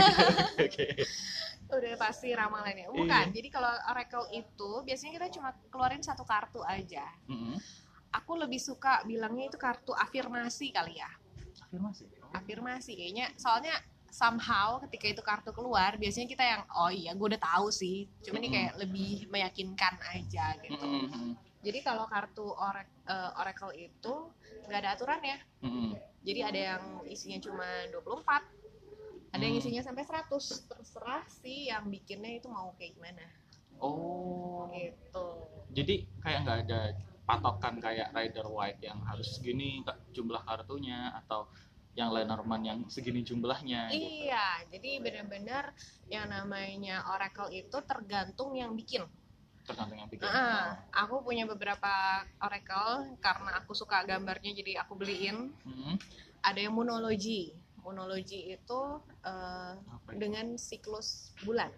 [0.66, 1.06] Oke.
[1.70, 2.90] Udah pasti ramalannya.
[2.90, 2.98] Iya.
[2.98, 3.24] Bukan.
[3.30, 7.06] Jadi kalau Oracle itu biasanya kita cuma keluarin satu kartu aja.
[7.30, 7.54] Mm-mm.
[8.18, 11.10] Aku lebih suka bilangnya itu kartu afirmasi kali ya.
[11.70, 12.02] Afirmasi.
[12.28, 12.32] Oh.
[12.34, 13.72] afirmasi kayaknya soalnya
[14.08, 18.40] somehow ketika itu kartu keluar biasanya kita yang oh iya gue udah tahu sih cuma
[18.40, 18.56] ini Mm-mm.
[18.56, 21.36] kayak lebih meyakinkan aja gitu Mm-mm.
[21.58, 24.14] Jadi kalau kartu orek, eh, oracle itu
[24.68, 25.90] nggak ada aturan ya Mm-mm.
[26.22, 28.44] jadi ada yang isinya cuma 24
[29.34, 29.62] ada yang Hmm.
[29.62, 33.24] isinya sampai 100 terserah sih yang bikinnya itu mau kayak gimana
[33.78, 34.66] Oh.
[34.74, 35.26] gitu
[35.70, 35.94] Jadi
[36.24, 36.80] kayak nggak ada
[37.28, 39.84] patokan kayak Rider White yang harus segini
[40.16, 41.46] jumlah kartunya atau
[41.94, 44.06] yang Lenormand yang segini jumlahnya gitu.
[44.28, 45.64] Iya, jadi benar-benar
[46.08, 49.02] yang namanya oracle itu tergantung yang bikin.
[49.68, 55.52] Tergantung yang Ah, aku punya beberapa oracle karena aku suka gambarnya jadi aku beliin.
[55.62, 55.94] Hmm,
[56.40, 57.52] Ada yang monologi.
[57.84, 58.80] Monologi itu
[59.22, 60.18] apa itu?
[60.18, 61.68] dengan siklus bulan.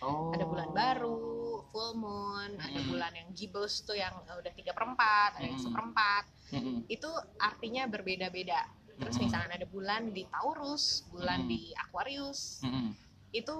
[0.00, 0.30] oh.
[0.30, 2.88] Ada bulan baru, full moon, ada Hmm.
[2.88, 5.66] bulan yang gibbous tuh yang eh, udah tiga perempat, ada yang Hmm.
[5.66, 6.24] seperempat.
[6.54, 6.86] Mm-mm.
[6.86, 8.62] Itu artinya berbeda-beda.
[8.98, 9.26] Terus Mm-mm.
[9.30, 11.50] misalnya ada bulan di Taurus, bulan Hmm.
[11.50, 12.94] di Aquarius, Mm-mm.
[13.30, 13.54] Itu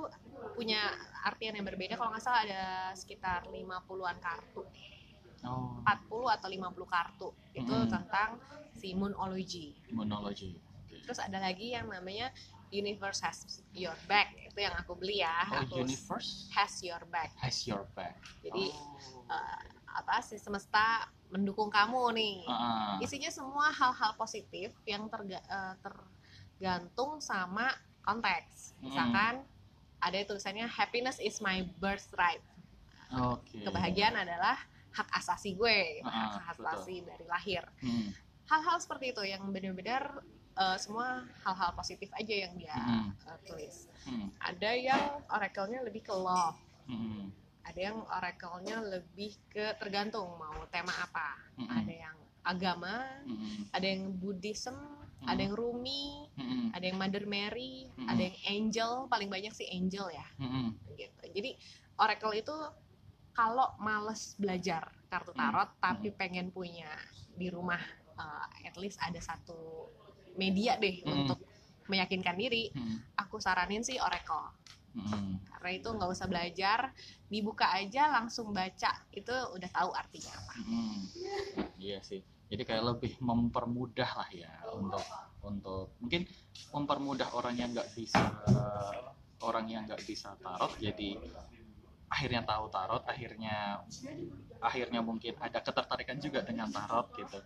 [0.54, 0.80] punya
[1.22, 1.94] artian yang berbeda.
[1.94, 2.62] Kalau nggak salah ada
[2.94, 4.62] sekitar 50-an kartu,
[5.44, 7.28] oh 40 atau 50 kartu.
[7.52, 7.88] Itu Hmm.
[7.88, 8.40] tentang
[8.72, 9.76] si moonology.
[9.92, 11.04] monologi Oke.
[11.04, 12.32] Terus ada lagi yang namanya
[12.68, 14.28] Universe has your back.
[14.44, 15.48] Itu yang aku beli ya.
[15.48, 17.32] oh aku universe has your back.
[17.40, 19.24] has your back Jadi oh.
[19.32, 22.36] eh, apa si semesta mendukung kamu nih.
[22.44, 27.72] Ah, Isinya semua hal-hal positif yang terga- eh, tergantung sama
[28.04, 28.76] konteks.
[28.80, 28.92] Hmm.
[29.98, 32.42] Ada tulisannya happiness is my birthright.
[33.10, 34.54] oke Kebahagiaan adalah
[34.94, 37.62] hak asasi gue, Ah, hak asasi dari lahir.
[37.82, 38.10] Hmm,
[38.48, 40.22] Hal-hal seperti itu yang benar-benar
[40.58, 43.14] eh, semua hal-hal positif aja yang dia Hmm.
[43.14, 43.86] eh, tulis.
[44.06, 46.58] hmm, Ada yang oracle-nya lebih ke love,
[46.90, 47.30] hmm,
[47.62, 51.38] ada yang oracle-nya lebih ke tergantung mau tema apa.
[51.54, 54.74] hmm, Ada yang agama, hmm, ada yang Buddhism,
[55.18, 55.28] Hmm.
[55.34, 58.06] ada yang Rumi, hmm, ada yang Mother Mary, Hmm.
[58.06, 60.26] ada yang Angel, paling banyak sih Angel ya.
[60.38, 61.22] hmm, Gitu.
[61.34, 61.50] Jadi
[61.98, 62.54] oracle itu
[63.34, 65.40] kalau males belajar kartu Hmm.
[65.40, 66.90] tarot tapi pengen punya
[67.38, 67.78] di rumah
[68.18, 69.90] uh, at least ada satu
[70.34, 71.22] media deh Hmm.
[71.22, 71.38] untuk
[71.88, 74.54] meyakinkan diri, hmm, aku saranin sih oracle.
[74.94, 75.38] hmm.
[75.48, 76.92] Karena itu nggak usah belajar,
[77.26, 80.54] dibuka aja langsung baca itu udah tahu artinya apa.
[80.62, 80.98] Hmm,
[81.78, 82.22] iya sih.
[82.48, 85.04] Jadi kayak lebih mempermudah lah ya untuk
[85.44, 86.24] untuk mungkin
[86.74, 88.24] mempermudah orang yang nggak bisa
[89.44, 91.14] orang yang nggak bisa tarot jadi
[92.10, 93.78] akhirnya tahu tarot akhirnya
[94.58, 97.38] akhirnya mungkin ada ketertarikan juga dengan tarot gitu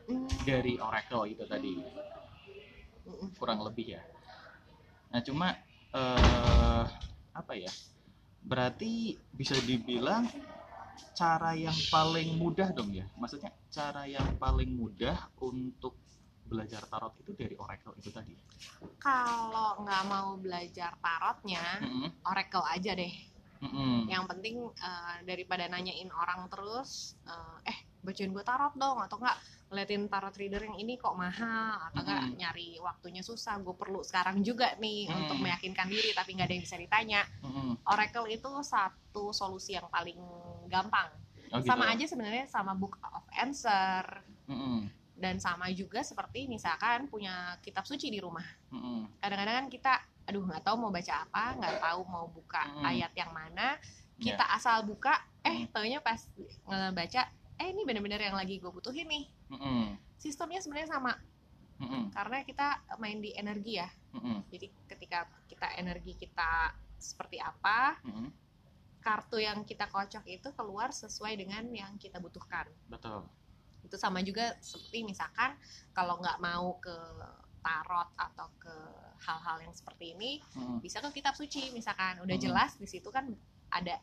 [0.49, 1.75] dari oracle itu tadi
[3.37, 4.03] kurang lebih ya.
[5.13, 5.53] Nah cuma
[5.93, 6.85] eh,
[7.35, 7.71] apa ya?
[8.43, 10.27] Berarti bisa dibilang
[11.19, 13.07] cara yang paling mudah dong ya.
[13.21, 15.17] Maksudnya cara yang paling mudah
[15.49, 15.95] untuk
[16.51, 18.35] belajar tarot itu dari oracle itu tadi.
[19.05, 23.13] Kalau nggak mau belajar tarotnya, Mm-mm, oracle aja deh.
[23.63, 24.57] mm-mm, Yang penting
[24.89, 26.91] eh, daripada nanyain orang terus,
[27.33, 29.39] eh, eh bacain gue tarot dong atau enggak
[29.71, 32.37] ngeliatin tarot reader yang ini kok mahal atau enggak Mm-mm.
[32.37, 35.19] nyari waktunya susah gue perlu sekarang juga nih Mm.
[35.23, 37.79] untuk meyakinkan diri tapi nggak ada yang bisa ditanya mm-mm.
[37.87, 40.19] oracle itu satu solusi yang paling
[40.67, 41.09] gampang
[41.49, 41.69] Oh, gitu.
[41.69, 44.03] sama aja sebenarnya sama book of answer
[44.49, 48.45] Mm-mm, dan sama juga seperti misalkan punya kitab suci di rumah
[49.21, 49.93] kadang-kadang kan kita
[50.25, 52.85] aduh nggak tahu mau baca apa nggak tahu mau buka Mm.
[52.89, 53.77] ayat yang mana
[54.17, 55.13] kita asal buka
[55.43, 55.71] eh Mm.
[55.71, 56.25] taunya pas
[56.65, 57.23] ngebaca
[57.63, 59.25] eh ini bener-bener yang lagi gue butuhin nih.
[59.55, 61.15] Mm-mm, sistemnya sebenarnya sama.
[61.79, 62.67] Mm-mm, karena kita
[62.99, 63.87] main di energi ya.
[64.19, 68.31] Mm-mm, jadi ketika kita energi kita seperti apa mm-mm.
[68.99, 72.67] kartu yang kita kocok itu keluar sesuai dengan yang kita butuhkan.
[72.91, 73.23] Betul.
[73.83, 75.59] itu sama juga seperti misalkan
[75.91, 76.95] kalau nggak mau ke
[77.59, 78.71] tarot atau ke
[79.27, 82.23] hal-hal yang seperti ini Mm-mm, bisa ke kitab suci misalkan.
[82.23, 82.47] Udah Hmm.
[82.47, 83.27] jelas di situ kan
[83.75, 83.99] ada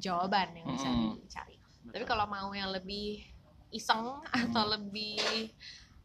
[0.00, 1.20] jawaban yang bisa Hmm.
[1.20, 1.57] dicari
[1.88, 1.94] betul.
[1.96, 3.24] tapi kalau mau yang lebih
[3.70, 4.72] iseng atau Hmm.
[4.76, 5.52] lebih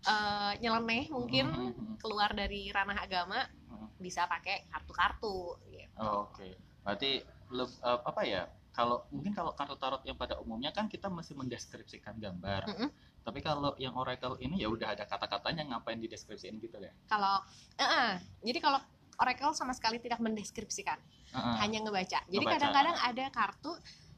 [0.04, 3.40] eh, nyeleneh mungkin Mm-mm, keluar dari ranah agama
[3.72, 3.88] mm-mm.
[4.00, 5.96] bisa pakai kartu-kartu gitu.
[5.96, 8.44] Oh, Oke, berarti leb- eh, apa ya?
[8.74, 12.68] Kalau mungkin kalau kartu tarot yang pada umumnya kan kita masih mendeskripsikan gambar.
[12.68, 12.90] Mm-mm.
[13.24, 16.92] Tapi kalau yang oracle ini ya udah ada kata-katanya ngapain dideskripsiin gitu ya?
[17.08, 17.40] kalau
[17.80, 18.12] eh, eh,
[18.44, 18.84] jadi kalau
[19.16, 21.00] oracle sama sekali tidak mendeskripsikan
[21.32, 21.56] Heeh.
[21.64, 23.72] hanya ngebaca jadi kadang-kadang ada kartu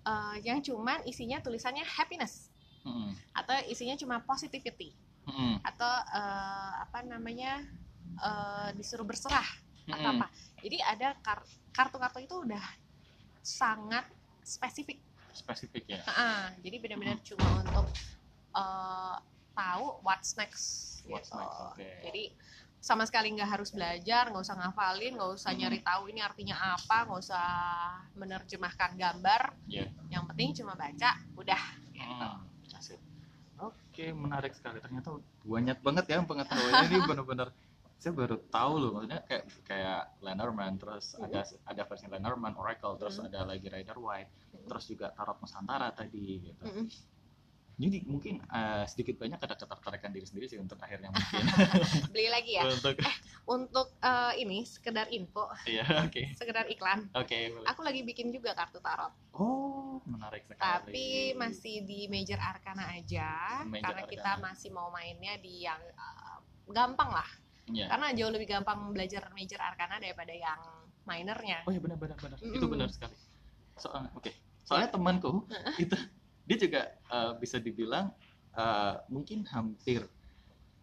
[0.05, 2.53] eh, yang cuman isinya tulisannya happiness
[2.85, 4.93] Mm-mm, atau isinya cuma positivity
[5.25, 7.59] mm-mm, atau eh, apa namanya
[8.21, 9.45] eh, disuruh berserah
[9.89, 10.21] atau mm-mm.
[10.21, 10.27] apa
[10.61, 12.63] jadi ada kar- kartu-kartu itu udah
[13.41, 14.05] sangat
[14.41, 15.01] spesifik
[15.35, 15.99] Spesifik ya.
[15.99, 17.91] Heeh, jadi benar-benar cuma untuk
[18.55, 19.15] eh,
[19.51, 20.63] tahu what's next
[21.05, 21.37] What's gitu.
[21.43, 21.89] next, oke.
[22.01, 22.23] jadi
[22.85, 27.09] sama sekali nggak harus belajar nggak usah ngafalin nggak usah nyari tahu ini artinya apa
[27.09, 27.45] nggak usah
[28.13, 29.89] menerjemahkan gambar Iya.
[30.13, 32.05] yang penting cuma baca udah gitu.
[32.05, 32.45] Hmm,
[32.77, 33.01] asik.
[33.57, 34.77] Oke, menarik sekali.
[34.83, 37.49] Ternyata banyak banget ya pengetahuannya ini benar-benar
[37.95, 43.17] saya baru tahu loh maksudnya kayak kayak Lenormand terus ada ada versi Lenormand Oracle terus
[43.17, 43.25] Mhm.
[43.33, 44.31] ada lagi Rider White
[44.67, 46.63] terus juga Tarot Nusantara tadi gitu.
[46.69, 46.85] Mm-mm.
[47.75, 51.43] Jadi mungkin eh, sedikit banyak ada ketertarikan diri sendiri sih untuk akhirnya mungkin.
[52.15, 52.63] Beli lagi ya?
[52.71, 52.95] Untuk
[53.45, 55.51] untuk eh, ini sekedar info.
[55.67, 56.23] Ya oke.
[56.39, 57.11] Sekedar iklan.
[57.11, 57.67] Oke boleh.
[57.67, 59.11] aku lagi bikin juga kartu tarot.
[59.35, 60.63] Oh menarik sekali.
[60.63, 64.45] Tapi masih di major arcana aja Major karena kita arcana.
[64.55, 66.37] masih mau mainnya di yang eh,
[66.71, 67.29] gampang lah.
[67.75, 70.59] Ya karena jauh lebih gampang belajar major arcana daripada yang
[71.03, 72.39] minornya oh ya benar benar benar.
[72.39, 72.71] Itu Mm-mm.
[72.71, 73.19] benar sekali.
[73.75, 74.31] Soalnya oke.
[74.65, 75.43] Soalnya temanku
[75.77, 75.93] itu
[76.45, 78.13] dia juga eh, bisa dibilang
[78.53, 80.05] eh, mungkin hampir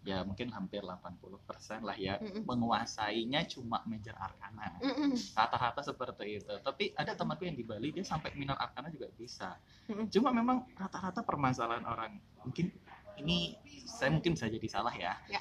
[0.03, 2.43] ya mungkin hampir 80% lah ya Mm-mm.
[2.43, 5.15] menguasainya cuma major arcana Mm-mm.
[5.31, 9.55] rata-rata seperti itu tapi ada temanku yang di Bali dia sampai minor arcana juga bisa
[9.87, 10.11] Mm-mm.
[10.11, 12.75] cuma memang rata-rata permasalahan orang mungkin
[13.15, 13.55] ini
[13.87, 15.39] saya mungkin bisa jadi salah ya Ya.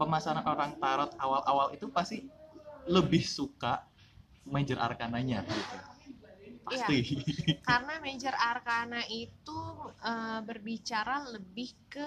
[0.00, 2.24] permasalahan orang tarot awal-awal itu pasti
[2.88, 3.84] lebih suka
[4.48, 5.76] major arkananya gitu
[6.64, 7.20] pasti
[7.62, 9.58] karena major arcana itu
[10.00, 12.06] eh, berbicara lebih ke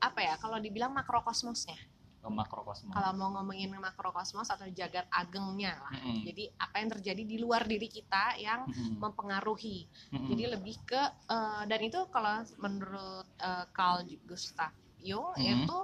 [0.00, 1.76] apa ya kalau dibilang makrokosmosnya
[2.20, 6.20] makrokosmos kalau mau ngomongin makrokosmos atau jagat agengnya lah Mm-mm.
[6.28, 9.00] jadi apa yang terjadi di luar diri kita yang Mm-mm.
[9.00, 10.28] mempengaruhi Mm-mm.
[10.28, 11.00] jadi lebih ke
[11.32, 14.68] eh, dan itu kalau menurut eh, Carl Gustav
[15.00, 15.64] Jung Mhm.
[15.64, 15.78] itu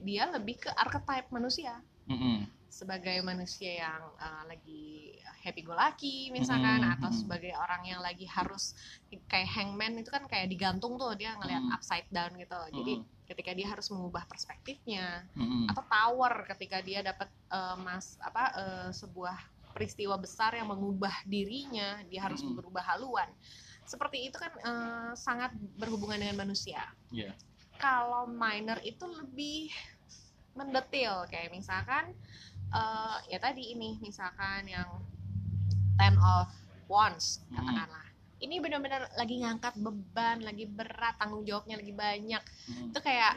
[0.00, 2.44] dia lebih ke archetype manusia Mm-mm.
[2.70, 4.84] Sebagai manusia yang eh, lagi
[5.42, 7.18] happy go lucky misalkan Mhm, atau mhm.
[7.18, 8.78] sebagai orang yang lagi harus
[9.26, 11.74] kayak hangman itu kan kayak digantung tuh dia ngelihat Mhm.
[11.74, 13.26] upside down gitu jadi Mhm.
[13.26, 15.66] ketika dia harus mengubah perspektifnya Mm-mm.
[15.70, 19.34] atau tower ketika dia dapat eh, mas apa eh, sebuah
[19.74, 22.54] peristiwa besar yang mengubah dirinya dia harus Mhm.
[22.54, 23.26] berubah haluan
[23.82, 26.78] seperti itu kan eh, sangat berhubungan dengan manusia
[27.10, 27.34] Iya.
[27.82, 29.74] kalau minor itu lebih
[30.50, 32.10] mendetil kayak misalkan
[32.70, 34.88] eh, ya tadi ini misalkan yang
[35.94, 36.48] ten of
[36.86, 37.60] wands Hmm.
[37.60, 38.06] katakanlah.
[38.40, 42.40] Ini benar-benar lagi ngangkat beban lagi berat tanggung jawabnya lagi banyak.
[42.40, 42.88] Mm-mm.
[42.88, 43.36] itu kayak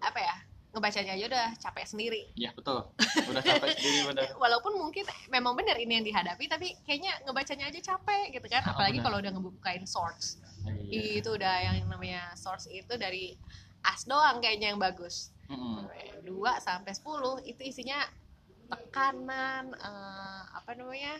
[0.00, 0.36] apa ya
[0.70, 2.22] ngebacanya aja udah capek sendiri.
[2.34, 2.82] Ya betul.
[3.30, 7.94] Udah capek sendiri benar walaupun mungkin memang benar ini yang dihadapi tapi kayaknya ngebacanya aja
[7.94, 8.62] capek gitu kan.
[8.66, 10.42] Oh, apalagi kalau udah ngebukain source.
[10.90, 11.22] Iya.
[11.22, 13.38] itu udah yang namanya source itu dari
[13.80, 15.30] as doang kayaknya yang bagus.
[15.46, 15.86] Mm-mm.
[16.22, 16.26] 2
[16.58, 18.02] sampai 10 itu isinya
[18.70, 21.14] tekanan eh, apa namanya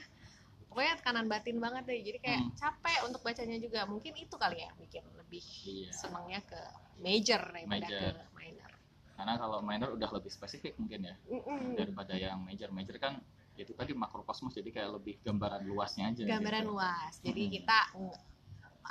[0.70, 2.54] pokoknya tekanan batin banget deh jadi kayak Hmm.
[2.54, 5.90] capek untuk bacanya juga mungkin itu kali ya yang bikin lebih Iya.
[5.90, 6.60] senangnya ke
[7.02, 8.12] major daripada Major.
[8.14, 8.70] ke minor
[9.18, 11.76] karena kalau minor udah lebih spesifik mungkin ya Mm-mm.
[11.76, 13.20] daripada yang major major kan
[13.58, 16.72] itu tadi makrokosmos jadi kayak lebih gambaran luasnya aja gambaran gitu.
[16.72, 17.56] luas jadi Mm-mm.
[17.60, 17.78] kita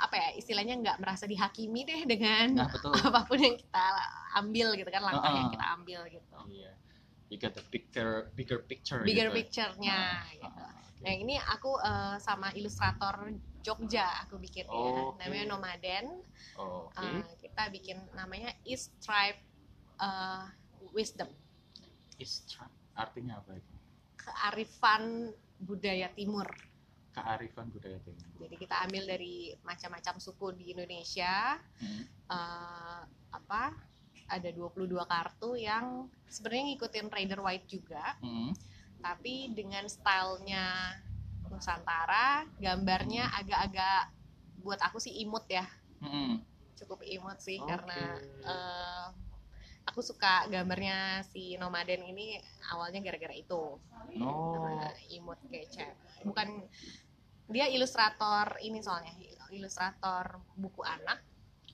[0.00, 3.84] apa ya istilahnya nggak merasa dihakimi deh dengan nah betul apa pun yang kita
[4.38, 5.52] ambil gitu kan langkah yang Ah.
[5.52, 6.72] kita ambil gitu iya
[7.30, 9.38] you get the bigger bigger picture bigger gitu.
[9.38, 11.02] picture-nya Ah, gitu ah, oke.
[11.06, 13.30] Nah ini aku eh, sama ilustrator
[13.62, 15.20] Jogja aku bikin ya, Oh, oke.
[15.22, 16.06] namanya Nomaden.
[16.58, 19.38] Oh, Eh, kita bikin namanya East Tribe
[19.96, 20.44] eh,
[20.90, 21.30] Wisdom,
[22.18, 23.72] Istra- artinya apa itu
[24.18, 26.50] kearifan budaya timur.
[27.10, 31.56] kearifan budaya timur Jadi kita ambil dari macam-macam suku di Indonesia.
[31.78, 32.02] Hmm.
[32.28, 33.62] eh, apa?
[34.30, 38.54] Ada 22 kartu yang sebenarnya ngikutin Rider White juga, Hmm.
[39.02, 40.94] tapi dengan stylenya
[41.50, 44.14] Nusantara, gambarnya agak-agak
[44.62, 45.66] buat aku sih imut ya.
[46.00, 46.40] Hmm.
[46.80, 47.68] cukup imut sih Oke.
[47.68, 49.06] karena eh,
[49.84, 52.40] aku suka gambarnya si nomaden ini
[52.72, 53.76] awalnya gara-gara itu
[54.16, 55.84] no Karena imut kece
[56.24, 56.64] bukan
[57.52, 59.12] dia ilustrator ini soalnya
[59.52, 61.20] ilustrator buku anak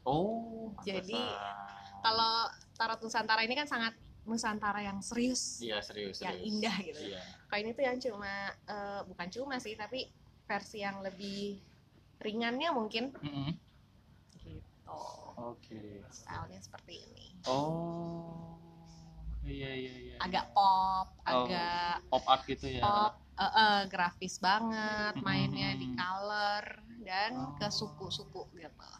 [0.03, 1.23] oh Jadi.
[2.07, 2.35] Kalau
[2.79, 6.49] tarot nusantara ini kan sangat nusantara yang serius iya serius yang serius.
[6.51, 8.35] indah gitu iya kalau ini tuh yang cuma
[8.67, 10.07] eh, bukan cuma sih tapi
[10.47, 11.59] versi yang lebih
[12.23, 13.51] ringannya mungkin Mm-mm.
[14.39, 14.99] gitu
[15.37, 18.55] oke stylenya seperti ini oh
[19.47, 21.43] iya iya iya agak pop, Oh.
[21.47, 26.65] agak pop art gitu ya pop, eh, eh, grafis banget, mainnya di color
[27.03, 27.55] dan Oh.
[27.59, 28.91] ke suku-suku gitu.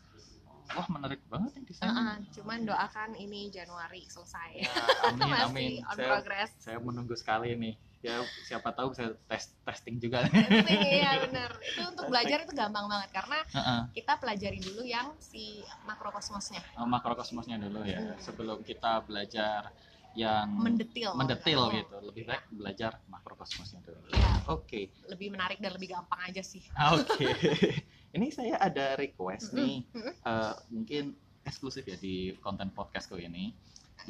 [0.73, 4.51] Wah menarik banget nih Eh, desainnya eh, cuman doakan ini Januari selesai.
[4.57, 4.73] ya,
[5.09, 6.51] amin Masih amin on saya progress.
[6.59, 10.23] saya menunggu sekali nih ya siapa tahu saya tes testing juga
[10.67, 11.51] Iya bener.
[11.61, 13.81] Itu untuk belajar itu gampang banget karena Heeh.
[13.95, 19.71] kita pelajari dulu yang si makrokosmosnya Oh, makrokosmosnya dulu ya sebelum kita belajar
[20.17, 21.13] yang mendetil.
[21.13, 24.81] mendetil Oh, gitu lebih baik belajar makrokosmosnya dulu Iya, oke
[25.13, 26.65] lebih menarik dan lebih gampang aja sih.
[26.73, 27.25] Ah, oke
[28.17, 29.85] ini saya ada request nih.
[30.27, 31.15] Eh, mungkin
[31.47, 33.55] eksklusif ya di konten podcastku ini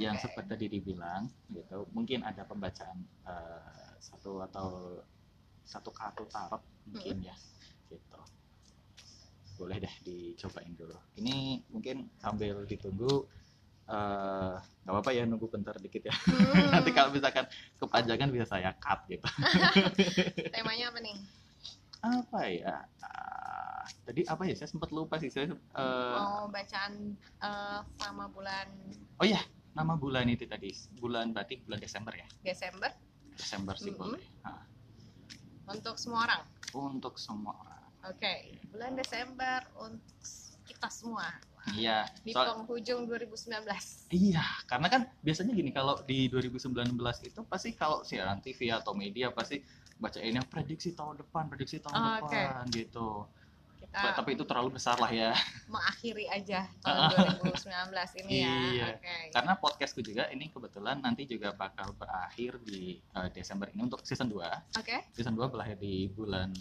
[0.00, 0.28] yang Oke.
[0.28, 2.98] seperti tadi dibilang gitu mungkin ada pembacaan
[3.28, 5.00] eh, satu atau
[5.66, 7.36] satu kartu tarot mungkin ya
[7.90, 8.20] gitu
[9.57, 10.96] boleh deh dicobain dulu.
[11.16, 13.24] Ini mungkin sambil ditunggu
[13.87, 16.14] eh, nggak apa-apa ya nunggu bentar dikit ya.
[16.14, 17.47] Hmm, Nanti kalau misalkan
[17.78, 19.26] kepanjangan bisa saya cut gitu.
[20.55, 21.16] temanya apa nih?
[22.03, 22.76] Apa ya?
[23.03, 24.55] Ah, tadi apa ya?
[24.55, 25.30] Saya sempat lupa sih.
[25.30, 28.66] Saya eh, Mau bacaan eh, sama bulan
[29.16, 29.41] oh ya
[29.74, 30.70] nama bulan itu tadi.
[30.97, 32.26] Bulan berarti bulan Desember ya.
[32.43, 32.91] Desember
[33.37, 34.01] Desember sih Mm-mm.
[34.16, 34.22] boleh.
[34.43, 34.64] Ah,
[35.68, 36.43] untuk semua orang.
[36.72, 37.82] untuk semua orang.
[38.07, 38.34] Oke,
[38.68, 40.20] bulan Desember untuk
[40.62, 41.24] kita semua
[41.72, 42.06] Iya.
[42.22, 44.06] di soal- penghujung 2019.
[44.08, 49.30] Iya, karena kan biasanya gini kalau di 2019 itu pasti kalau siaran TV atau media
[49.30, 49.58] pasti
[49.96, 53.08] bacainnya prediksi tahun depan, prediksi tahun Oh, depan gitu.
[53.76, 55.32] Kita Tapi itu terlalu besar lah ya.
[55.66, 58.48] mengakhiri aja tahun 2019 ini ya.
[58.48, 58.86] Iya.
[58.94, 59.16] Oke.
[59.32, 64.28] Karena podcastku juga ini kebetulan nanti juga bakal berakhir di eh, Desember ini untuk season
[64.28, 64.78] 2.
[64.78, 64.96] Oke.
[65.12, 66.52] Season 2 berakhir di bulan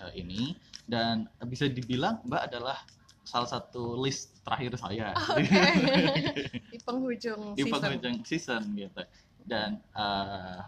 [0.00, 0.52] eh, ini
[0.84, 2.78] dan bisa dibilang Mbak adalah
[3.22, 5.14] salah satu list terakhir saya.
[5.32, 5.42] Oke.
[6.72, 7.72] di penghujung di season.
[7.72, 9.02] penghujung season gitu
[9.42, 10.60] dan eh,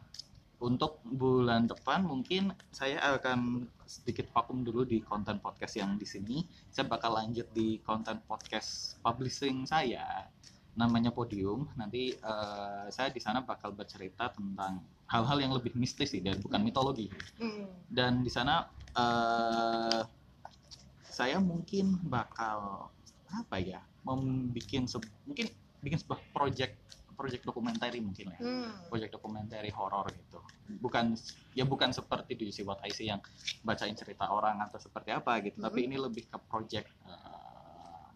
[0.59, 6.41] untuk bulan depan mungkin saya akan sedikit vakum dulu di konten podcast yang di sini
[6.73, 10.25] saya bakal lanjut di konten podcast publishing saya
[10.75, 16.23] namanya podium nanti eh, saya di sana bakal bercerita tentang hal-hal yang lebih mistis sih
[16.25, 17.69] dan bukan mitologi Hmm.
[17.91, 20.01] dan di sana eh
[21.15, 22.91] saya mungkin bakal
[23.31, 25.47] apa ya membikin se- mungkin
[25.79, 26.75] bikin sebuah project
[27.15, 28.39] project dokumenter mungkin ya.
[28.43, 28.91] Hmm.
[28.91, 30.43] project dokumenter horor gitu.
[30.83, 31.15] Bukan
[31.55, 33.23] ya bukan seperti di What I See yang
[33.63, 38.11] bacain cerita orang atau seperti apa gitu tapi ini lebih ke project uh,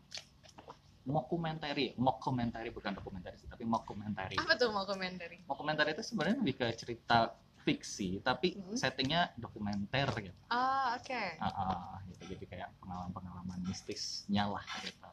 [1.09, 5.31] mockumentary mockumentary bukan dokumenter sih tapi mockumentary Apa tuh mau komentar?
[5.49, 7.33] mockumentary itu sebenarnya lebih ke cerita
[7.65, 8.77] fiksi tapi Hmm.
[8.77, 11.23] settingnya dokumenter gitu Oh, oke.
[11.39, 15.09] Ah, ah, gitu jadi kayak pengalaman-pengalaman mistisnya lah gitu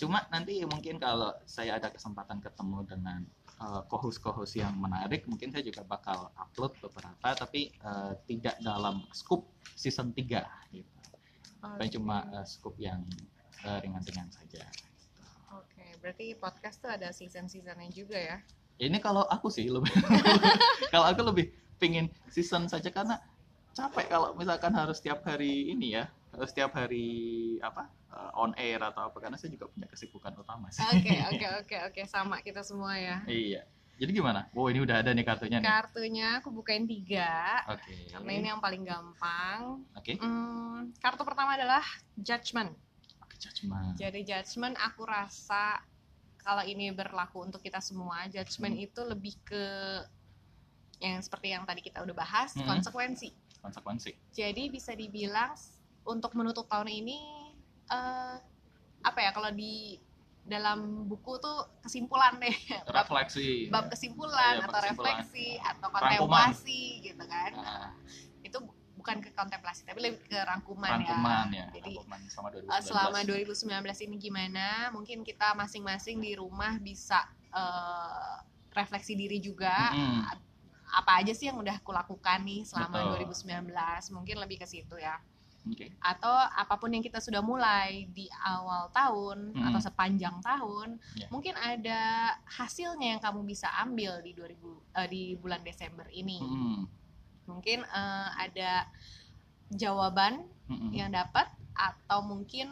[0.00, 3.22] cuma nanti mungkin kalau saya ada kesempatan ketemu dengan
[3.62, 9.46] uh, co-host-co-host yang menarik mungkin saya juga bakal upload beberapa tapi uh, tidak dalam scoop
[9.78, 10.98] season 3 gitu
[11.62, 11.86] Oke.
[11.94, 13.04] cuma uh, scoop yang
[13.62, 14.66] uh, ringan-ringan saja
[15.52, 18.38] Oke, berarti podcast tuh ada season-seasonnya juga ya?
[18.82, 19.94] Ini kalau aku sih lebih
[20.92, 23.14] kalau aku lebih pingin season saja karena
[23.72, 28.82] capek kalau misalkan harus setiap hari ini ya harus setiap hari apa uh, on air
[28.82, 30.82] atau apa karena saya juga punya kesibukan utama sih.
[30.92, 33.22] Oke, oke, oke, oke, sama kita semua ya.
[33.30, 33.62] iya.
[34.00, 34.48] Jadi gimana?
[34.56, 35.68] Wow ini udah ada nih kartunya nih.
[35.68, 37.92] Kartunya aku bukain tiga, oke.
[38.10, 39.84] Karena ini yang paling gampang.
[39.94, 40.12] oke.
[40.18, 41.84] Hmm, kartu pertama adalah
[42.18, 42.72] Judgment.
[43.22, 43.94] Oke, judgment.
[43.94, 45.78] Jadi Judgment aku rasa
[46.42, 48.86] kalau ini berlaku untuk kita semua, Judgment Hmm.
[48.86, 49.64] itu lebih ke
[50.98, 52.66] yang seperti yang tadi kita udah bahas, Hmm.
[52.68, 53.30] konsekuensi.
[53.58, 55.54] konsekuensi Jadi bisa dibilang
[56.02, 57.18] untuk menutup tahun ini
[57.84, 58.36] eh,
[59.00, 59.98] apa ya kalau di
[60.42, 62.50] dalam buku tuh kesimpulan deh
[62.90, 65.14] refleksi bab kesimpulan Iya, bab atau kesimpulan.
[65.20, 66.02] refleksi atau Rangkuman.
[66.02, 67.90] kontemplasi gitu kan Nah,
[68.42, 68.58] itu
[69.02, 73.18] bukan ke kontemplasi tapi lebih ke rangkuman, rangkuman ya, jadi rangkuman selama 2019 eh, selama
[73.26, 77.18] 2019 ini gimana mungkin kita masing-masing di rumah bisa
[77.50, 78.34] eh,
[78.70, 80.22] refleksi diri juga Mm-mm.
[80.94, 83.34] apa aja sih yang udah kulakukan nih selama Betul.
[83.34, 83.74] 2019
[84.14, 85.18] mungkin lebih ke situ ya
[85.62, 89.66] oke atau apa pun yang kita sudah mulai di awal tahun Hmm.
[89.66, 91.26] atau sepanjang tahun Ya.
[91.28, 92.00] mungkin ada
[92.46, 94.54] hasilnya yang kamu bisa ambil di 2000
[94.94, 97.01] eh, di bulan Desember ini Mm-mm.
[97.44, 98.86] Mungkin eh, ada
[99.68, 100.92] jawaban Mm-mm.
[100.92, 102.68] yang dapat atau mungkin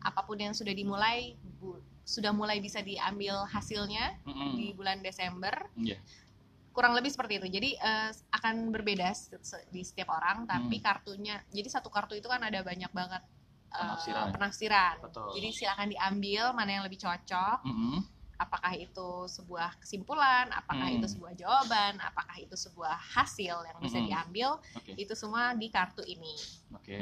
[0.00, 4.58] apa pun yang sudah dimulai bu- sudah mulai bisa diambil hasilnya Mm-mm.
[4.58, 6.00] di bulan Desember Iya.
[6.72, 9.12] kurang lebih seperti itu jadi eh, akan berbeda
[9.68, 10.84] di setiap orang tapi Hmm.
[10.84, 13.22] kartunya jadi satu kartu itu kan ada banyak banget
[13.70, 14.26] eh, Penafsiran.
[14.32, 15.28] penafsiran Betul.
[15.36, 18.00] jadi silakan diambil mana yang lebih cocok Mm-mm.
[18.42, 20.96] Apakah itu sebuah kesimpulan apakah Hmm.
[20.96, 24.08] itu sebuah jawaban apakah itu sebuah hasil yang bisa Mm-mm.
[24.08, 26.34] diambil oke itu semua di kartu ini
[26.70, 27.00] oke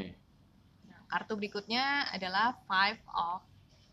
[0.82, 3.40] Nah, kartu berikutnya adalah Five of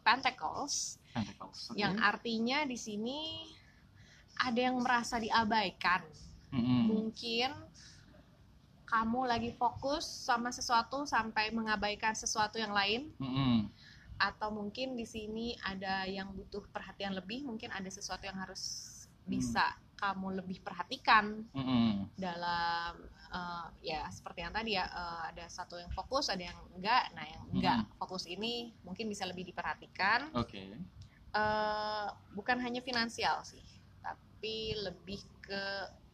[0.02, 1.76] Pentacles Pentacles oke.
[1.76, 3.48] yang artinya di sini
[4.38, 6.04] ada yang merasa diabaikan
[6.50, 6.82] Mm-mm.
[6.88, 7.52] mungkin
[8.86, 13.68] kamu lagi fokus sama sesuatu sampai mengabaikan sesuatu yang lain Mm-mm.
[14.18, 18.94] Atau mungkin di sini ada yang butuh perhatian lebih mungkin ada sesuatu yang harus
[19.28, 21.46] bisa kamu lebih perhatikan.
[21.54, 22.10] Mm-mm.
[22.18, 22.98] dalam
[23.34, 27.14] eh, ya seperti yang tadi ya eh, ada satu yang fokus ada yang enggak.
[27.14, 30.34] Nah yang enggak fokus ini mungkin bisa lebih diperhatikan.
[30.34, 30.78] Oke.
[31.38, 33.62] Eh, bukan hanya finansial sih
[34.38, 35.64] tapi lebih ke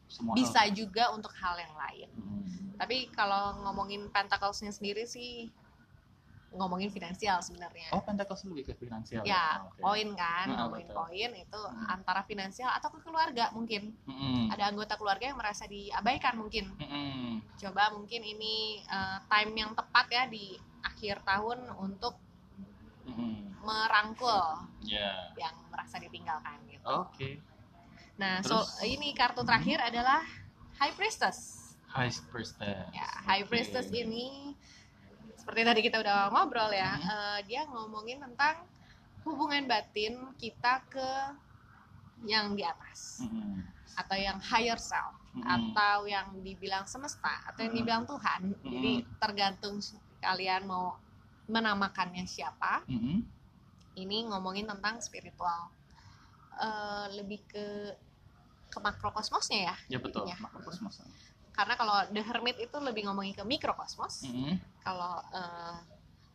[0.09, 0.73] semua bisa hal.
[0.73, 2.09] juga untuk hal yang lain.
[2.17, 2.41] Mm.
[2.73, 5.53] tapi kalau ngomongin pentacles-nya sendiri sih
[6.53, 7.89] ngomongin finansial sebenarnya.
[7.91, 9.25] Oh, Pentacle lebih ke finansial.
[9.25, 10.97] ya, Oh, koin kan, Ah, ngomongin betul.
[11.01, 11.85] koin itu Hmm.
[11.89, 13.93] antara finansial atau ke keluarga mungkin.
[14.05, 14.53] Mm-mm.
[14.53, 16.69] Ada anggota keluarga yang merasa diabaikan mungkin.
[16.77, 17.41] Mm-mm.
[17.57, 20.53] Coba mungkin ini eh, time yang tepat ya di
[20.85, 22.17] akhir tahun untuk
[23.09, 23.57] Mm-mm.
[23.63, 25.33] merangkul Ya.
[25.35, 26.85] yang merasa ditinggalkan gitu.
[26.85, 27.41] Oke.
[28.21, 28.61] Nah, Terus?
[28.77, 30.21] so ini kartu terakhir adalah
[30.77, 31.59] High Priestess.
[31.93, 32.89] High priestess.
[32.89, 33.49] Ya, High Oke.
[33.53, 34.57] Priestess ini
[35.43, 37.03] seperti tadi kita udah ngobrol ya, Hmm.
[37.03, 38.63] eh, dia ngomongin tentang
[39.27, 41.09] hubungan batin kita ke
[42.23, 43.59] yang di atas Mm-mm.
[43.99, 45.43] atau yang higher self Mm-mm.
[45.43, 47.79] atau yang dibilang semesta atau yang Hmm.
[47.83, 48.39] dibilang Tuhan.
[48.63, 49.75] Jadi tergantung
[50.23, 50.95] kalian mau
[51.51, 52.87] menamakannya siapa.
[52.87, 53.27] Mm-mm.
[53.99, 55.75] Ini ngomongin tentang spiritual.
[56.55, 57.91] Eh, lebih ke
[58.71, 59.75] ke makrokosmosnya ya.
[59.91, 60.23] Ya betul.
[60.23, 60.47] intinya.
[61.53, 61.57] Makrokosmos.
[61.57, 64.25] Karena kalau The Hermit itu lebih ngomongin ke mikrokosmos.
[64.25, 64.57] Mm-mm.
[64.83, 65.77] kalau eh,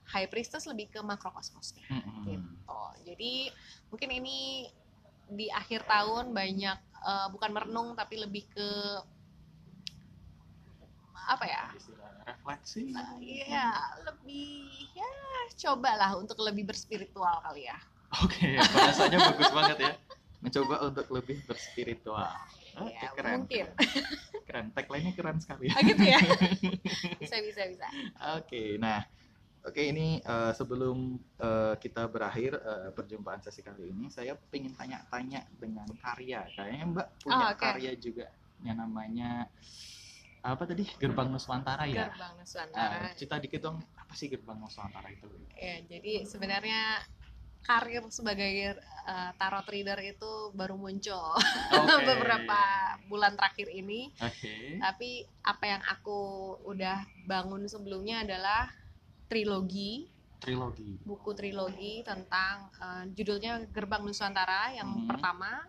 [0.08, 2.24] High Priestess lebih ke makrokosmosnya Mm-mm.
[2.24, 2.80] gitu.
[3.04, 3.52] Jadi
[3.92, 4.64] mungkin ini
[5.28, 8.68] di akhir tahun banyak eh, bukan merenung tapi lebih ke
[11.28, 11.68] apa ya?
[12.24, 12.96] Refleksi.
[13.20, 13.68] Iya,
[14.08, 15.12] lebih ya
[15.68, 17.76] cobalah untuk lebih berspiritual kali ya.
[18.24, 19.92] Oke, bahasanya bagus banget ya.
[20.40, 22.32] Mencoba untuk lebih berspiritual.
[22.76, 23.32] Oke, Ya, keren.
[23.42, 23.66] mungkin.
[24.44, 24.66] Keren.
[24.72, 25.66] Tagline-nya keren sekali.
[25.72, 26.18] Ah, gitu ya.
[27.22, 27.86] bisa bisa bisa.
[28.36, 29.00] Oke, nah,
[29.64, 35.48] oke ini eh, sebelum eh, kita berakhir eh, perjumpaan sesi kali ini, saya ingin tanya-tanya
[35.56, 36.44] dengan karya.
[36.52, 37.60] Kayaknya Mbak punya Oh, oke.
[37.60, 38.26] karya juga
[38.58, 39.46] yang namanya
[40.38, 42.08] apa tadi Gerbang Nuswantara ya?
[42.10, 43.10] Gerbang Nusantara.
[43.18, 45.26] cerita dikit dong apa sih Gerbang Nuswantara itu?
[45.58, 47.02] Ya, jadi sebenarnya
[47.62, 51.34] karir sebagai eh, tarot reader itu baru muncul
[51.74, 52.04] Oke.
[52.08, 52.60] beberapa
[53.06, 54.12] bulan terakhir ini.
[54.18, 54.78] Oke.
[54.78, 55.10] Tapi
[55.42, 56.18] apa yang aku
[56.64, 58.68] udah bangun sebelumnya adalah
[59.28, 60.96] trilogi, Trilogi.
[61.02, 65.08] buku trilogi tentang eh, judulnya Gerbang Nusantara yang Mhm.
[65.08, 65.66] pertama,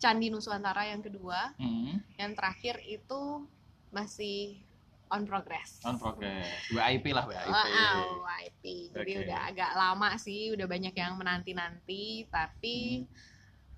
[0.00, 3.44] Candi Nusantara yang kedua, Hmm, yang terakhir itu
[3.90, 4.64] masih
[5.10, 5.82] on progress.
[5.82, 6.46] on progress.
[6.70, 7.50] WIP lah WIP.
[7.50, 8.64] Wow, IP.
[8.94, 9.22] Jadi Oke.
[9.26, 13.10] udah agak lama sih, udah banyak yang menanti-nanti, tapi Hmm.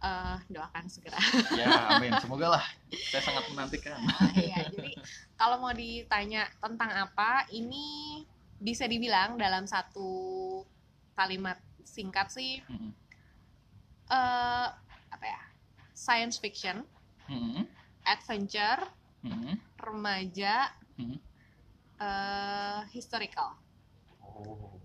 [0.02, 1.16] eh, doakan segera.
[1.56, 2.12] Ya, amin.
[2.20, 2.64] Semoga lah.
[3.08, 3.96] Saya sangat menantikan.
[4.36, 4.92] Iya, jadi
[5.34, 8.20] kalau mau ditanya tentang apa, ini
[8.58, 10.62] bisa dibilang dalam satu
[11.14, 12.90] kalimat singkat sih Hmm,
[14.06, 14.68] eh
[15.08, 15.40] apa ya?
[15.92, 16.82] Science fiction,
[17.26, 17.62] hmm,
[18.02, 18.82] adventure,
[19.22, 21.18] hmm, remaja, hmm.
[22.02, 23.56] eh historical.
[24.22, 24.78] Oh,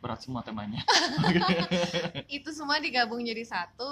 [0.00, 0.82] berat semua temanya.
[2.28, 3.88] Itu semua digabung jadi satu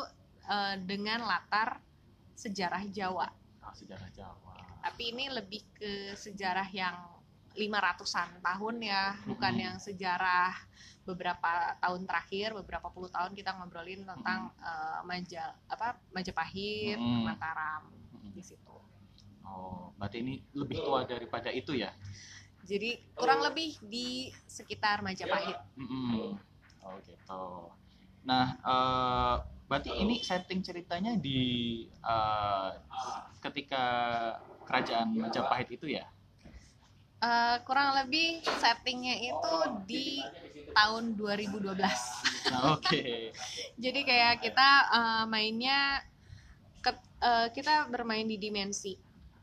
[0.48, 1.80] eh, dengan latar
[2.34, 3.28] sejarah Jawa.
[3.64, 4.56] Oh, sejarah Jawa.
[4.84, 6.96] Tapi ini lebih ke sejarah yang
[7.58, 9.64] 500-an tahun ya, bukan Mm-mm.
[9.66, 10.54] yang sejarah
[11.02, 17.26] beberapa tahun terakhir, beberapa puluh tahun kita ngobrolin tentang eh, Maja apa Majapahit, Mm-mm.
[17.26, 17.98] Mataram
[18.28, 18.34] Hmm.
[18.34, 18.67] di situ.
[19.48, 21.90] Oh, berarti ini lebih tua daripada itu ya?
[22.68, 25.56] Jadi kurang lebih di sekitar Majapahit.
[25.78, 26.36] Mm-mm.
[26.84, 27.44] Oh gitu.
[28.28, 29.34] Nah, eh,
[29.68, 31.40] berarti ini setting ceritanya di
[31.88, 32.70] eh,
[33.40, 33.84] ketika
[34.68, 36.04] kerajaan Majapahit itu ya?
[37.18, 39.54] Eh, kurang lebih settingnya itu
[39.90, 40.22] di
[40.70, 41.98] tahun 2012.
[42.52, 43.34] Nah, Oke.
[43.82, 45.98] Jadi kayak kita eh, mainnya
[46.84, 48.94] ke- eh, kita bermain di dimensi.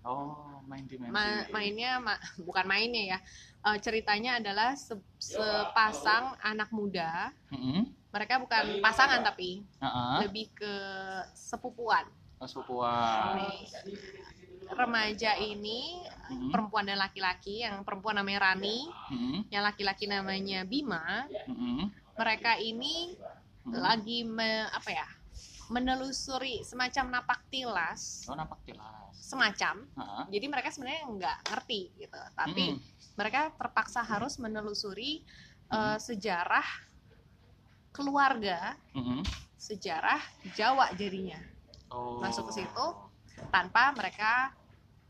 [0.06, 1.10] Oh, main dimensi.
[1.10, 3.20] Ma- mainnya ma- bukan mainnya ya.
[3.66, 7.34] Eh, ceritanya adalah se- sepasang anak muda.
[7.50, 7.90] Mm-mm.
[8.14, 10.22] Mereka bukan pasangan tapi Uh-uh.
[10.22, 10.74] lebih ke
[11.34, 12.06] sepupuan.
[12.38, 13.42] Oh, sepupuan.
[14.66, 16.50] Remaja ini Mm-mm.
[16.50, 17.66] perempuan dan laki-laki.
[17.66, 19.50] Yang perempuan namanya Rani, Mm-mm.
[19.50, 21.26] yang laki-laki namanya Bima.
[21.50, 21.90] Mm-mm.
[22.14, 23.18] Mereka ini
[23.66, 23.74] Mm-mm.
[23.74, 25.08] lagi me- apa ya?
[25.68, 29.14] Menelusuri semacam napak tilas, Oh, nampak jelas.
[29.16, 29.86] semacam.
[29.94, 30.24] Uh-uh.
[30.30, 33.14] Jadi mereka sebenarnya nggak ngerti gitu, tapi Mm-mm.
[33.16, 35.26] mereka terpaksa harus menelusuri
[35.68, 36.68] eh, sejarah
[37.90, 39.24] keluarga, Mm-mm.
[39.56, 40.20] sejarah
[40.54, 41.40] Jawa jadinya,
[41.88, 42.20] Oh.
[42.20, 42.88] Masuk ke situ.
[43.52, 44.56] tanpa mereka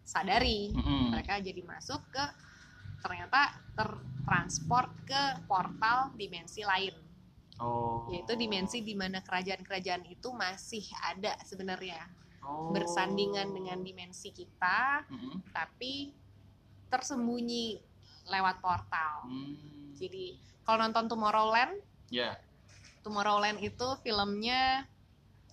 [0.02, 0.74] sadari.
[0.74, 1.14] Mm-mm.
[1.14, 2.24] Mereka jadi masuk ke
[3.00, 6.94] ternyata tertransport ke portal dimensi lain,
[7.56, 8.04] Oh.
[8.12, 12.04] yaitu dimensi di mana kerajaan-kerajaan itu masih ada sebenarnya
[12.44, 12.70] Oh.
[12.70, 15.50] bersandingan dengan dimensi kita, Mm-mm.
[15.50, 16.14] tapi
[16.88, 17.82] tersembunyi
[18.30, 19.26] lewat portal.
[19.26, 19.96] Hmm.
[19.98, 21.74] Jadi kalau nonton Tomorrowland,
[22.14, 22.38] Ya.
[23.02, 24.86] Tomorrowland itu filmnya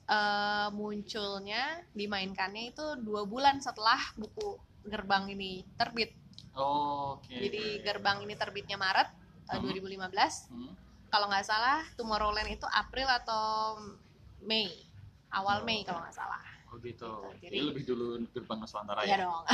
[0.04, 6.12] eh, munculnya dimainkannya itu dua bulan setelah buku Gerbang ini terbit.
[6.52, 7.32] Oke.
[7.32, 9.08] Jadi Gerbang ini terbitnya Maret,
[9.48, 9.64] eh, Hmm.
[9.64, 10.74] 2015 Hmm.
[11.12, 13.76] Kalau nggak salah Tomorrowland itu April atau
[14.40, 14.72] Mei
[15.28, 16.40] awal Mei kalau nggak salah
[16.72, 17.04] Oh gitu.
[17.04, 17.12] Gitu,
[17.44, 19.16] Jadi, jadi- lebih dulu gerbang Nusantara Iya ya.
[19.22, 19.44] dong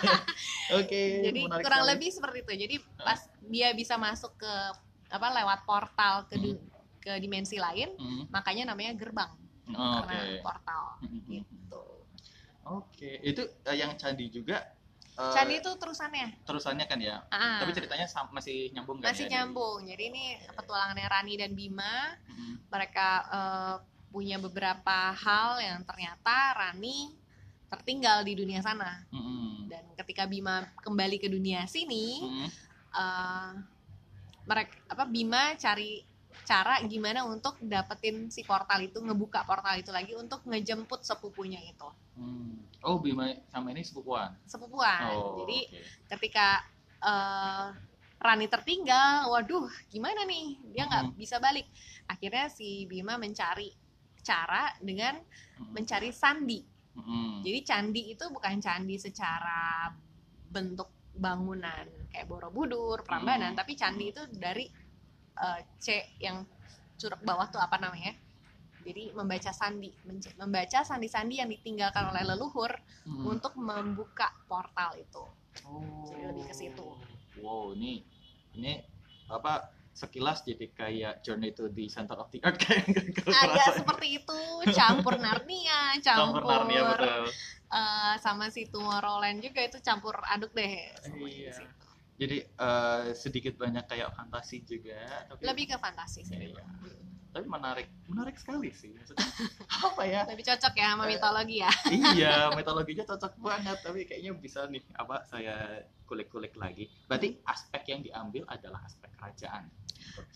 [0.80, 1.02] Oke.
[1.22, 1.92] jadi menarik kurang sekali.
[1.92, 4.52] lebih seperti itu jadi pas dia bisa masuk ke
[5.08, 6.56] apa lewat portal ke Hmm.
[6.98, 8.24] ke dimensi lain Hmm.
[8.28, 9.28] makanya namanya gerbang
[9.68, 10.40] Oh, karena Oke.
[10.40, 11.20] portal Hmm.
[11.28, 11.84] gitu
[12.64, 14.60] Oke, itu eh, yang candi juga.
[15.18, 17.26] Eh, Candi itu terusannya terusannya kan ya.
[17.28, 19.42] Ah, Tapi ceritanya masih nyambung kan masih ya?
[19.42, 22.54] nyambung jadi ini petualangannya Rani dan Bima Hmm.
[22.70, 23.76] mereka eh,
[24.08, 27.12] punya beberapa hal yang ternyata Rani
[27.68, 29.68] tertinggal di dunia sana Hmm.
[29.68, 32.48] dan ketika Bima kembali ke dunia sini Hmm.
[32.88, 33.50] eh
[34.48, 36.07] mereka apa Bima cari
[36.44, 41.88] cara gimana untuk dapetin si portal itu ngebuka portal itu lagi untuk ngejemput sepupunya itu
[42.18, 42.66] Hmm.
[42.82, 44.34] Oh, Bima sama ini sepupuan.
[44.42, 45.80] sepupuan Oh, jadi oke.
[46.16, 46.62] ketika
[46.98, 47.66] eh,
[48.18, 51.14] Rani tertinggal waduh gimana nih dia nggak Hmm.
[51.14, 51.70] bisa balik
[52.04, 53.70] akhirnya si Bima mencari
[54.20, 55.14] cara dengan
[55.54, 55.70] Hmm.
[55.70, 56.58] mencari sandi
[56.92, 57.46] Hmm.
[57.46, 59.86] jadi candi itu bukan candi secara
[60.50, 63.58] bentuk bangunan kayak Borobudur, Prambanan, Hmm.
[63.58, 64.66] tapi candi itu dari
[65.38, 65.86] eh, C
[66.18, 66.42] yang
[66.94, 68.14] curug bawah tuh apa namanya?
[68.82, 69.90] Jadi membaca sandi,
[70.34, 72.72] membaca sandi-sandi yang ditinggalkan oleh leluhur
[73.04, 73.24] Hmm.
[73.26, 75.24] untuk membuka portal itu.
[75.64, 76.04] Oh.
[76.04, 76.86] Jadi lebih ke situ.
[77.38, 78.04] Wow, ini
[78.52, 78.80] ini
[79.28, 82.86] apa sekilas jadi kayak journey to the center of the earth kayak
[83.18, 87.24] kalau Agak seperti itu, campur Narnia, campur campur, Narnia betul.
[87.68, 90.92] eh, sama si Tomorrowland juga itu campur aduk deh.
[91.18, 91.52] Iya.
[91.52, 91.77] situ.
[92.18, 94.98] Jadi eh, sedikit banyak kayak fantasi juga,
[95.30, 96.34] tapi Lebih ke fantasi sih.
[96.34, 96.66] Iya.
[97.28, 98.90] tapi menarik, menarik sekali sih.
[98.90, 99.22] Maksudnya
[99.86, 100.26] apa ya?
[100.26, 101.70] Lebih cocok ya sama Eh, mitologi ya.
[102.18, 105.54] iya, metodologinya cocok banget, tapi kayaknya bisa nih apa saya
[106.04, 106.90] kulik-kulik lagi.
[107.06, 109.70] Berarti aspek yang diambil adalah aspek kerajaan.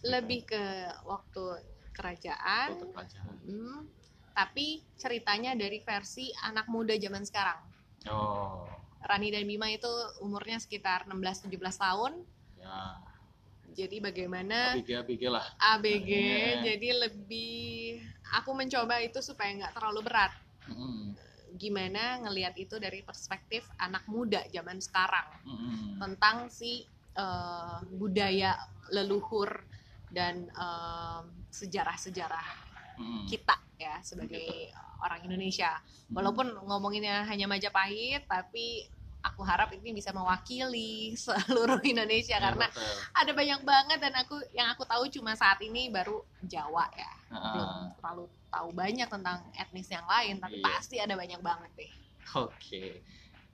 [0.07, 0.63] Lebih ke
[1.03, 1.43] waktu
[1.91, 3.35] kerajaan, Untuk kerajaan.
[3.43, 3.81] hmm,
[4.33, 7.59] tapi ceritanya dari versi anak muda zaman sekarang.
[8.07, 8.69] Oh,
[9.03, 9.91] Rani dan Bima itu
[10.21, 12.13] umurnya sekitar 16-17 tahun.
[12.57, 12.97] ya.
[13.73, 15.45] Jadi bagaimana ABG-ABG lah.
[15.75, 16.61] ABG, Iya.
[16.63, 18.05] jadi lebih
[18.37, 20.33] aku mencoba itu supaya nggak terlalu berat.
[20.69, 21.17] Mm-mm.
[21.57, 25.25] Gimana ngelihat itu dari perspektif anak muda zaman sekarang.
[25.49, 25.97] Mm-mm.
[25.99, 26.85] tentang si
[27.17, 28.57] eh, budaya
[28.93, 29.65] leluhur
[30.13, 33.25] dan em, sejarah-sejarah Mm-mm.
[33.29, 34.71] kita ya sebagai
[35.03, 35.75] orang Indonesia.
[36.15, 38.87] Walaupun ngomonginnya hanya Majapahit, tapi
[39.23, 42.95] aku harap ini bisa mewakili seluruh Indonesia Iya, karena betul.
[43.15, 47.13] ada banyak banget dan aku yang aku tahu cuma saat ini baru Jawa ya.
[47.31, 50.67] Ah, Belum terlalu tahu banyak tentang etnis yang lain, tapi Iya.
[50.67, 51.93] pasti ada banyak banget deh.
[52.39, 53.03] Oke.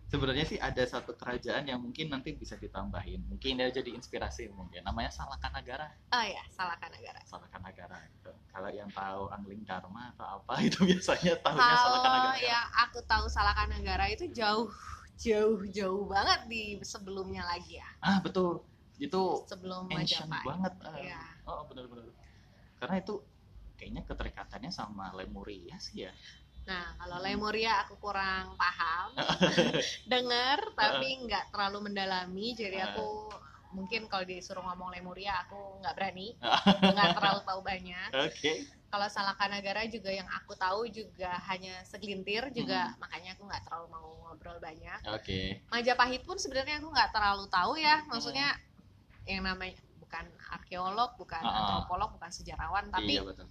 [0.08, 3.28] Sebenarnya sih ada satu kerajaan yang mungkin nanti bisa ditambahin.
[3.28, 4.80] Mungkin dia jadi inspirasi mungkin.
[4.80, 5.84] Namanya Salakanagara.
[6.16, 7.20] Oh ya, Salahkan Negara.
[7.28, 8.00] Salakanagara.
[8.08, 8.32] Gitu.
[8.48, 12.40] Kalau yang tahu Angling Dharma atau apa itu biasanya tahunya Kalau Salakanagara.
[12.40, 14.72] yang aku tahu Salahkan Negara itu jauh
[15.18, 18.64] jauh jauh banget di sebelumnya lagi ya Ah betul.
[18.96, 20.46] Itu sebelum ancient Majapahit.
[20.48, 20.72] banget.
[21.04, 21.20] Iya.
[21.44, 22.08] Oh benar-benar.
[22.80, 23.14] Karena itu
[23.76, 26.12] kayaknya keterikatannya sama Lemuria sih ya.
[26.68, 29.16] Nah kalau Lemuria aku kurang paham,
[30.12, 32.52] dengar tapi nggak terlalu mendalami.
[32.52, 33.32] Jadi aku
[33.72, 36.36] mungkin kalau disuruh ngomong Lemuria aku nggak berani,
[36.92, 38.10] nggak terlalu tahu banyak.
[38.28, 38.52] Oke.
[38.88, 43.86] Kalau Salaka Negara juga yang aku tahu juga hanya segelintir juga, makanya aku nggak terlalu
[43.92, 45.00] mau ngobrol banyak.
[45.12, 45.60] Oke.
[45.68, 48.48] Majapahit pun sebenarnya aku nggak terlalu tahu ya, maksudnya
[49.28, 50.24] yang namanya bukan
[50.56, 51.52] arkeolog, bukan Ah.
[51.60, 53.44] antropolog, bukan sejarawan, tapi Iya betul.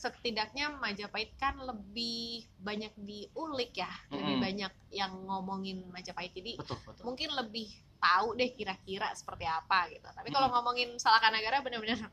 [0.00, 4.44] Setidaknya Majapahit kan lebih banyak diulik ya, lebih Mm-mm.
[4.48, 6.32] banyak yang ngomongin Majapahit.
[6.32, 7.04] Jadi Betul betul.
[7.04, 7.68] mungkin lebih
[8.00, 10.08] tahu deh kira-kira seperti apa gitu.
[10.08, 12.08] Tapi kalau ngomongin Salakanagara benar-benar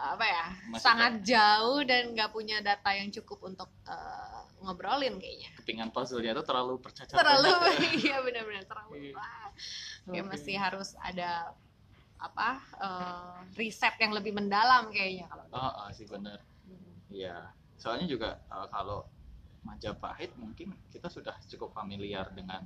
[0.00, 5.52] apa ya Masih sangat jauh dan nggak punya data yang cukup untuk eh, ngobrolin kayaknya.
[5.62, 7.92] Kepingan puzzle-nya itu terlalu bercacar Terlalu banyak.
[8.08, 8.92] iya benar-benar terlalu.
[8.98, 9.12] Iya.
[9.14, 9.48] wah.
[10.10, 10.30] Kayak Oke.
[10.34, 11.54] masih harus ada
[12.18, 12.50] apa
[12.82, 15.44] eh, riset yang lebih mendalam kayaknya kalau.
[15.54, 16.40] Ah, ah, sih benar.
[17.10, 19.06] Iya, soalnya juga uh, kalau
[19.60, 22.64] Majapahit mungkin kita sudah cukup familiar dengan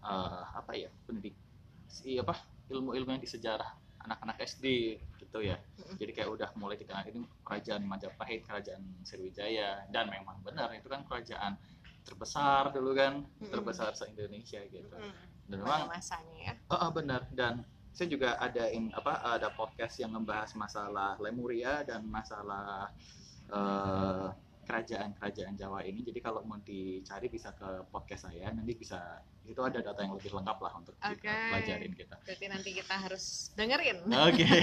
[0.00, 1.36] uh, apa ya pendidik
[1.84, 2.32] si apa
[2.72, 3.68] ilmu-ilmu yang di sejarah
[4.00, 5.60] anak-anak SD gitu ya.
[6.00, 11.04] Jadi kayak udah mulai kita ini kerajaan Majapahit, kerajaan Sriwijaya dan memang benar itu kan
[11.04, 11.60] kerajaan
[12.08, 14.88] terbesar dulu kan, terbesar se Indonesia gitu.
[15.44, 16.54] Dan memang masanya ya.
[16.72, 21.82] Oh, oh, benar dan saya juga ada in, apa ada podcast yang membahas masalah Lemuria
[21.84, 22.88] dan masalah
[23.50, 24.28] eh,
[24.70, 26.06] kerajaan-kerajaan Jawa ini.
[26.06, 30.30] Jadi kalau mau dicari bisa ke podcast saya nanti bisa itu ada data yang lebih
[30.30, 31.34] lengkap lah untuk kita Oke.
[31.50, 32.16] pelajarin kita.
[32.22, 33.98] Berarti nanti kita harus dengerin.
[34.06, 34.46] Oke.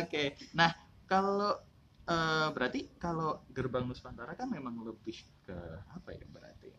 [0.00, 0.24] Oke.
[0.54, 0.70] Nah,
[1.10, 1.58] kalau
[2.06, 5.58] eh, berarti kalau gerbang Nusantara kan memang lebih ke
[5.90, 6.70] apa ya berarti?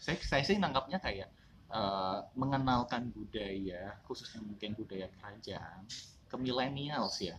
[0.00, 1.28] Saya saya sih nangkapnya kayak
[1.68, 5.84] eh, mengenalkan budaya, khususnya mungkin budaya kerajaan
[6.24, 7.36] ke millennials ya.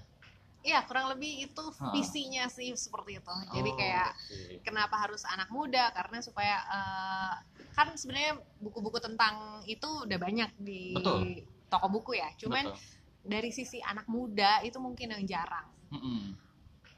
[0.66, 1.64] Iya, kurang lebih itu
[1.94, 3.34] visinya sih seperti itu.
[3.54, 4.66] Jadi Oh, kayak oke.
[4.66, 5.94] kenapa harus anak muda?
[5.94, 7.34] Karena supaya eh,
[7.78, 11.46] kan sebenarnya buku-buku tentang itu udah banyak di Betul.
[11.70, 12.34] toko buku ya.
[12.42, 12.82] Cuman Betul.
[13.22, 15.70] dari sisi anak muda itu mungkin yang jarang.
[15.94, 16.34] Mm-mm.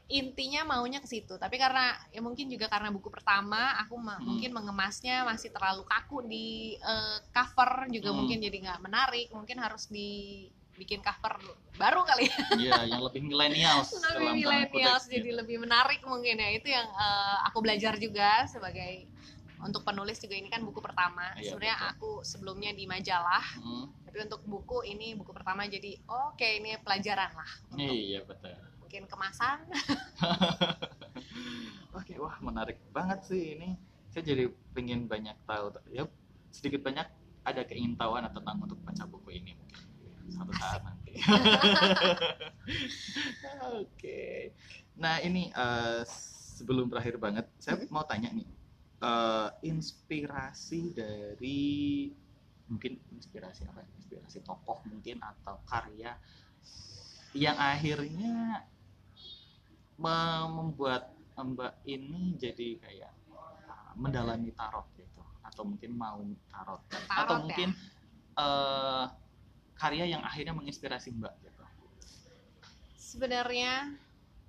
[0.08, 1.36] Intinya maunya ke situ.
[1.36, 4.24] Tapi karena ya mungkin juga karena buku pertama aku Hmm.
[4.24, 8.24] mungkin mengemasnya masih terlalu kaku di eh, cover juga Hmm.
[8.24, 9.28] mungkin jadi nggak menarik.
[9.28, 9.84] Mungkin harus
[10.78, 11.34] dibikin cover
[11.74, 12.38] baru kali ya.
[12.54, 15.38] Iya, yang lebih millennials dalam lebih kutip, jadi gitu.
[15.42, 19.10] lebih menarik mungkin ya itu yang eh, aku belajar juga sebagai
[19.58, 21.90] untuk penulis juga ini kan buku pertama Iya, sebenarnya betul.
[21.90, 23.90] aku sebelumnya di majalah Mm.
[24.06, 28.54] tapi untuk buku ini buku pertama jadi oke ini pelajaran lah untuk Iya betul.
[28.78, 29.66] mungkin kemasan
[31.98, 33.74] Oke, wah menarik banget sih ini.
[34.14, 35.74] Saya jadi pengen banyak tahu.
[35.90, 36.06] Ya
[36.54, 37.02] sedikit banyak
[37.42, 39.57] ada keingintahuan tentang untuk baca buku ini
[40.30, 41.18] satu saat nanti.
[43.80, 44.52] Oke.
[44.98, 46.02] Nah ini eh,
[46.58, 47.88] sebelum berakhir banget, saya Mhm.
[47.90, 48.48] mau tanya nih,
[49.00, 52.10] eh, inspirasi dari
[52.68, 53.80] mungkin inspirasi apa?
[53.80, 53.88] ya?
[53.96, 56.12] Inspirasi tokoh mungkin atau karya
[57.32, 58.66] yang akhirnya
[59.98, 66.18] me- membuat Mbak ini jadi kayak uh, mendalami tarot gitu atau mungkin mau
[66.50, 67.38] tarot atau Tarot ya?
[67.46, 67.68] mungkin
[68.34, 69.04] eh,
[69.78, 71.62] karya yang akhirnya menginspirasi Mbak gitu.
[72.98, 73.94] sebenarnya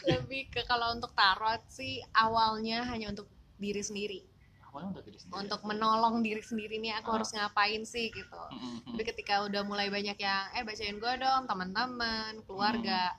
[0.12, 4.20] lebih ke kalau untuk tarot sih awalnya hanya untuk diri sendiri
[4.62, 5.36] Awalnya untuk diri sendiri.
[5.40, 7.14] untuk menolong diri sendiri nih aku Ah.
[7.16, 8.92] harus ngapain sih gitu Mm-mm.
[8.92, 13.10] Tapi ketika udah mulai banyak yang eh bacain gue dong teman-teman, keluarga,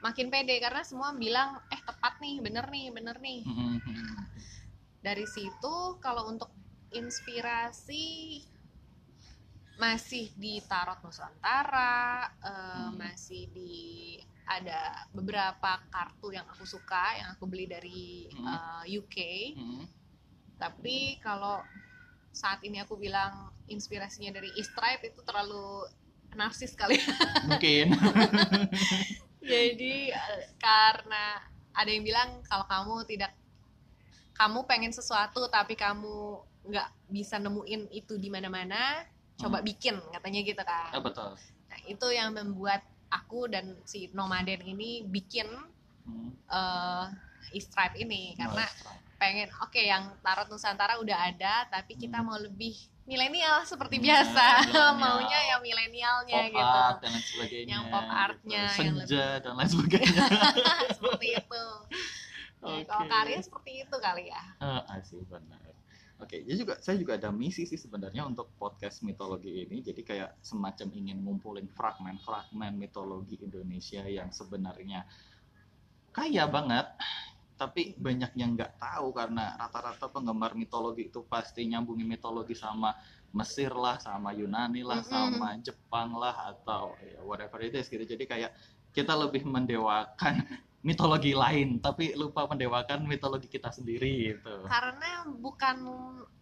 [0.00, 3.42] makin pede karena semua bilang eh tepat nih, bener nih, bener nih.
[3.44, 4.16] Mm-mm.
[4.98, 6.50] Dari situ kalau untuk
[6.90, 8.40] inspirasi
[9.78, 12.50] masih di Tarot Nusantara, eh,
[12.90, 12.98] Hmm.
[12.98, 13.74] masih di
[14.48, 18.46] ada beberapa kartu yang aku suka yang aku beli dari Hmm.
[18.84, 19.16] eh, UK.
[19.54, 19.84] Mm-mm.
[20.58, 21.62] Tapi kalau
[22.34, 25.86] saat ini aku bilang inspirasinya dari E-Stripe itu terlalu
[26.34, 26.98] narsis kali.
[27.46, 27.94] Mungkin.
[29.52, 31.38] Jadi eh, karena
[31.70, 33.30] ada yang bilang kalau kamu tidak
[34.34, 39.02] kamu pengen sesuatu tapi kamu nggak bisa nemuin itu di mana-mana,
[39.38, 39.66] coba Hmm.
[39.66, 40.90] bikin katanya gitu kan.
[40.92, 41.30] Ah, betul.
[41.68, 45.46] Nah, itu yang membuat aku dan si nomaden ini bikin
[46.04, 46.32] Mm.
[46.48, 47.06] eh
[47.48, 48.96] E-Stripe ini karena Nice try.
[49.16, 52.28] pengen oke yang tarot Nusantara udah ada tapi kita Hmm.
[52.28, 54.44] mau lebih milenial seperti Hmm, biasa
[55.00, 57.68] maunya yang milenialnya pop gitu art dan lain sebagainya.
[57.70, 58.80] Yang pop artnya, gitu.
[58.84, 60.22] yang senja dan lain sebagainya.
[60.96, 61.64] seperti itu
[62.58, 62.82] Oke.
[62.84, 65.67] kalau karya seperti itu kali ya Ah, I see, benar.
[66.18, 69.78] Oke, jadi juga saya juga ada misi sih sebenarnya untuk podcast mitologi ini.
[69.78, 75.06] Jadi kayak semacam ingin ngumpulin fragmen-fragmen mitologi Indonesia yang sebenarnya
[76.10, 76.90] kaya banget,
[77.54, 82.98] tapi banyak yang nggak tahu karena rata-rata penggemar mitologi itu pasti nyambungin mitologi sama
[83.30, 85.12] Mesir lah, sama Yunani lah, Mm-mm.
[85.14, 88.02] sama Jepang lah, atau ya, whatever it is gitu.
[88.02, 88.50] Jadi kayak
[88.92, 90.44] kita lebih mendewakan
[90.86, 94.64] mitologi lain, tapi lupa mendewakan mitologi kita sendiri gitu.
[94.66, 95.76] karena bukan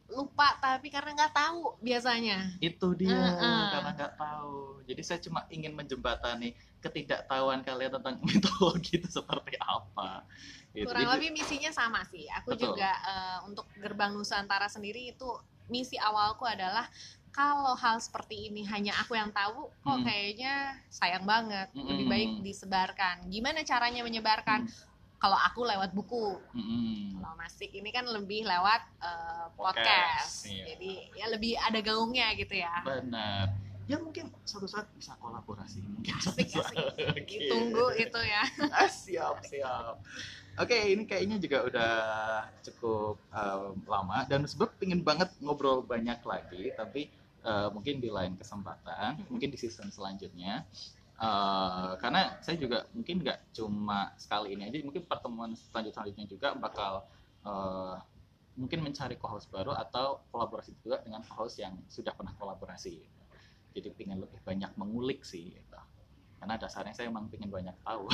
[0.07, 3.63] lupa tapi karena nggak tahu biasanya Itu dia Heeh.
[3.75, 4.79] karena nggak tahu.
[4.87, 10.23] Jadi saya cuma ingin menjembatani ketidaktahuan kalian tentang mitologi itu seperti apa.
[10.71, 10.87] Gitu.
[10.87, 12.77] kurang Jadi- lebih misinya sama sih aku Betul.
[12.77, 15.27] juga eh, untuk gerbang Nusantara sendiri itu
[15.67, 16.87] misi awalku adalah
[17.37, 20.03] kalau hal seperti ini hanya aku yang tahu kok Hmm.
[20.03, 20.55] kayaknya
[20.89, 22.09] sayang banget lebih Mm-mm.
[22.09, 24.73] baik disebarkan gimana caranya menyebarkan Hmm.
[25.17, 27.21] kalau aku lewat buku Mm-mm.
[27.21, 29.85] kalau Masik ini kan lebih lewat eh, Podcast,
[30.43, 30.65] podcast, iya.
[30.67, 33.53] jadi ya lebih ada gaungnya gitu ya Benar.
[33.87, 36.11] Ya mungkin suatu saat bisa kolaborasi mungkin.
[36.19, 36.75] suatu asik saat.
[36.75, 36.85] asik
[37.15, 37.23] Oke.
[37.23, 38.43] ditunggu itu ya
[38.75, 40.03] Ah, siap siap
[40.57, 41.93] oke ini kayaknya juga udah
[42.63, 47.07] cukup um, lama dan sebab pingin banget ngobrol banyak lagi tapi
[47.47, 50.67] uh, mungkin di lain kesempatan mungkin di season selanjutnya.
[51.17, 56.53] Uh, karena saya juga mungkin nggak cuma sekali ini aja mungkin pertemuan selanjut selanjutnya juga
[56.53, 57.09] bakal
[57.49, 57.97] uh,
[58.61, 63.01] mungkin mencari co-host baru atau kolaborasi juga dengan co-host yang sudah pernah kolaborasi.
[63.01, 63.23] Gitu.
[63.77, 65.81] jadi pengen lebih banyak mengulik sih gitu.
[66.41, 68.09] karena dasarnya saya emang pengen banyak tahu.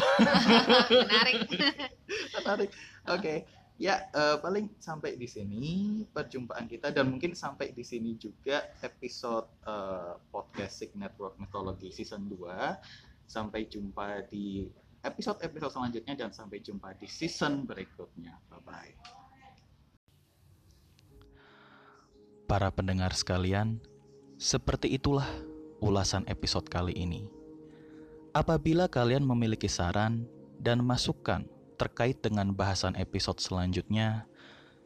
[1.07, 1.47] Menarik.
[2.39, 2.70] Menarik.
[3.11, 3.47] Oke
[3.83, 9.51] ya uh, paling sampai di sini perjumpaan kita dan mungkin sampai di sini juga episode
[9.66, 14.70] uh, podcast Sig Network Mythology season 2 sampai jumpa di
[15.03, 18.39] episode-episode selanjutnya dan sampai jumpa di season berikutnya.
[18.47, 19.22] Bye bye
[22.53, 23.80] para pendengar sekalian
[24.37, 25.24] seperti itulah
[25.80, 27.24] ulasan episode kali ini.
[28.37, 30.28] Apabila kalian memiliki saran
[30.61, 31.49] dan masukan
[31.83, 34.22] terkait dengan bahasan episode selanjutnya,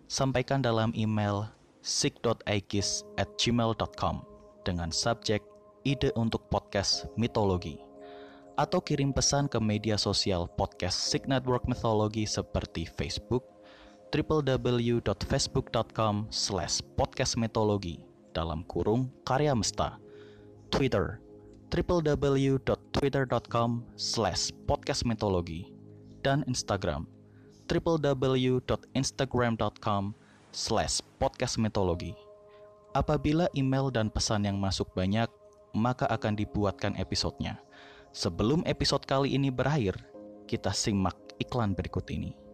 [0.09, 1.53] sampaikan dalam email
[1.85, 4.25] sig.aikis at gmail.com
[4.65, 5.45] dengan subjek
[5.85, 7.77] ide untuk podcast mitologi
[8.57, 13.45] atau kirim pesan ke media sosial podcast Sig Network Mythology seperti Facebook
[14.09, 18.01] www.facebook.com slash podcastmitologi
[18.33, 20.01] dalam kurung karya mesta.
[20.73, 21.21] Twitter
[21.69, 25.76] www.twitter.com slash podcastmitologi
[26.27, 27.07] dan Instagram
[27.71, 30.03] www.instagram.com
[30.51, 32.19] slash podcastmetologi.
[32.95, 35.29] Apabila email dan pesan yang masuk banyak,
[35.77, 37.61] maka akan dibuatkan episodenya.
[38.17, 40.01] Sebelum episode kali ini berakhir,
[40.49, 42.46] kita simak iklan berikut ini.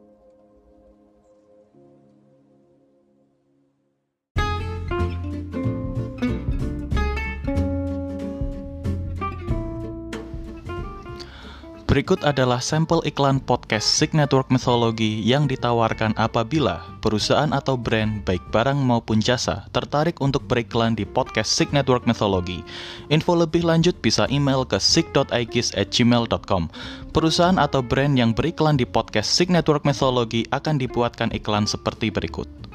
[11.92, 18.40] Berikut adalah sampel iklan podcast Sig Network Mythology yang ditawarkan apabila perusahaan atau brand baik
[18.48, 22.64] barang maupun jasa tertarik untuk beriklan di podcast Sig Network Mythology.
[23.12, 26.72] Info lebih lanjut bisa email ke sig.igis@gmail.com.
[27.12, 32.71] Perusahaan atau brand yang beriklan di podcast Sig Network Mythology akan dibuatkan iklan seperti berikut.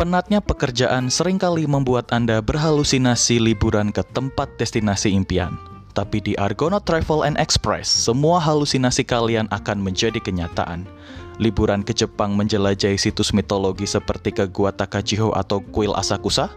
[0.00, 5.60] Penatnya pekerjaan sering kali membuat Anda berhalusinasi liburan ke tempat destinasi impian.
[5.92, 10.88] Tapi di Argonaut Travel and Express, semua halusinasi kalian akan menjadi kenyataan.
[11.36, 16.48] Liburan ke Jepang menjelajahi situs mitologi seperti ke Gua Takachiho atau Kuil Asakusa?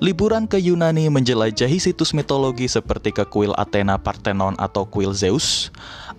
[0.00, 5.68] Liburan ke Yunani menjelajahi situs mitologi seperti ke Kuil Athena Parthenon atau Kuil Zeus?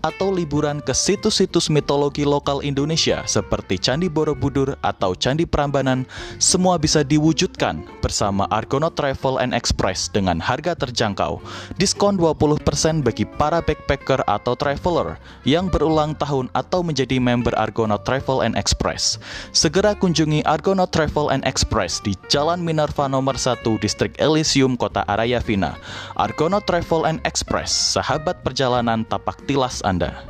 [0.03, 6.03] Atau liburan ke situs-situs mitologi lokal Indonesia seperti Candi Borobudur atau Candi Prambanan,
[6.43, 11.39] semua bisa diwujudkan bersama Argonaut Travel and Express dengan harga terjangkau.
[11.79, 15.15] Diskon 20% bagi para backpacker atau traveler
[15.47, 19.15] yang berulang tahun atau menjadi member Argonaut Travel and Express.
[19.55, 25.79] Segera kunjungi Argonaut Travel and Express di Jalan Minerva nomor 1 Distrik Elysium, Kota Arayavina.
[26.19, 29.92] Argonaut Travel and Express, sahabat perjalanan tapak tilas Anda.
[29.93, 30.25] Anda.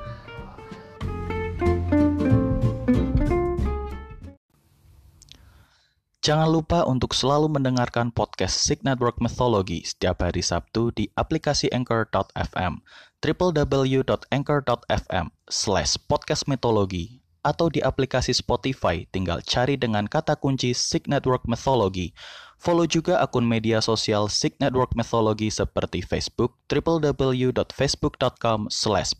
[6.23, 12.79] Jangan lupa untuk selalu mendengarkan podcast Sig Network Mythology setiap hari Sabtu di aplikasi Anchor.fm,
[13.19, 21.43] www.anchor.fm slash podcast mitologi, atau di aplikasi Spotify tinggal cari dengan kata kunci Sig Network
[21.43, 22.15] Mythology
[22.63, 29.11] Follow juga akun media sosial Sig Network Mythology seperti Facebook www.facebook.com slash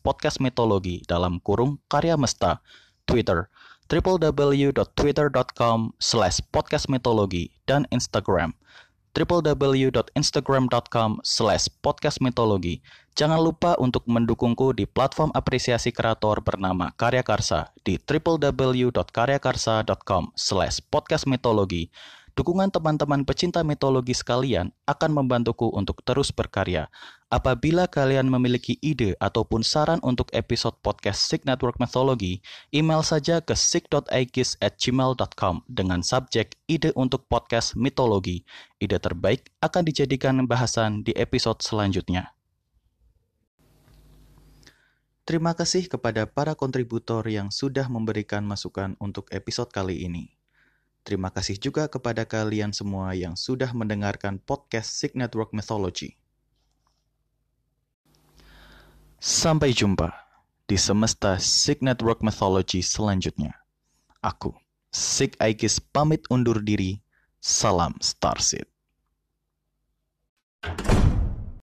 [1.04, 2.64] dalam kurung karya mesta,
[3.04, 3.52] Twitter
[3.92, 6.40] www.twitter.com slash
[7.68, 8.56] dan Instagram
[9.14, 12.82] www.instagram.com slash podcastmetologi.
[13.14, 20.82] Jangan lupa untuk mendukungku di platform apresiasi kreator bernama Karya Karsa di www.karyakarsa.com slash.
[22.34, 26.90] Dukungan teman-teman pecinta mitologi sekalian akan membantuku untuk terus berkarya.
[27.30, 32.42] Apabila kalian memiliki ide ataupun saran untuk episode podcast Sig Network Mythology,
[32.74, 38.42] email saja ke sig.aikis@gmail.com dengan subjek ide untuk podcast mitologi.
[38.82, 42.34] Ide terbaik akan dijadikan bahasan di episode selanjutnya.
[45.24, 50.34] Terima kasih kepada para kontributor yang sudah memberikan masukan untuk episode kali ini.
[51.04, 56.16] Terima kasih juga kepada kalian semua yang sudah mendengarkan podcast Sig Network Mythology.
[59.20, 60.16] Sampai jumpa
[60.64, 63.52] di semesta Sig Network Mythology selanjutnya.
[64.24, 64.56] Aku,
[64.96, 67.04] Sig Aegis pamit undur diri.
[67.44, 68.64] Salam Starseed.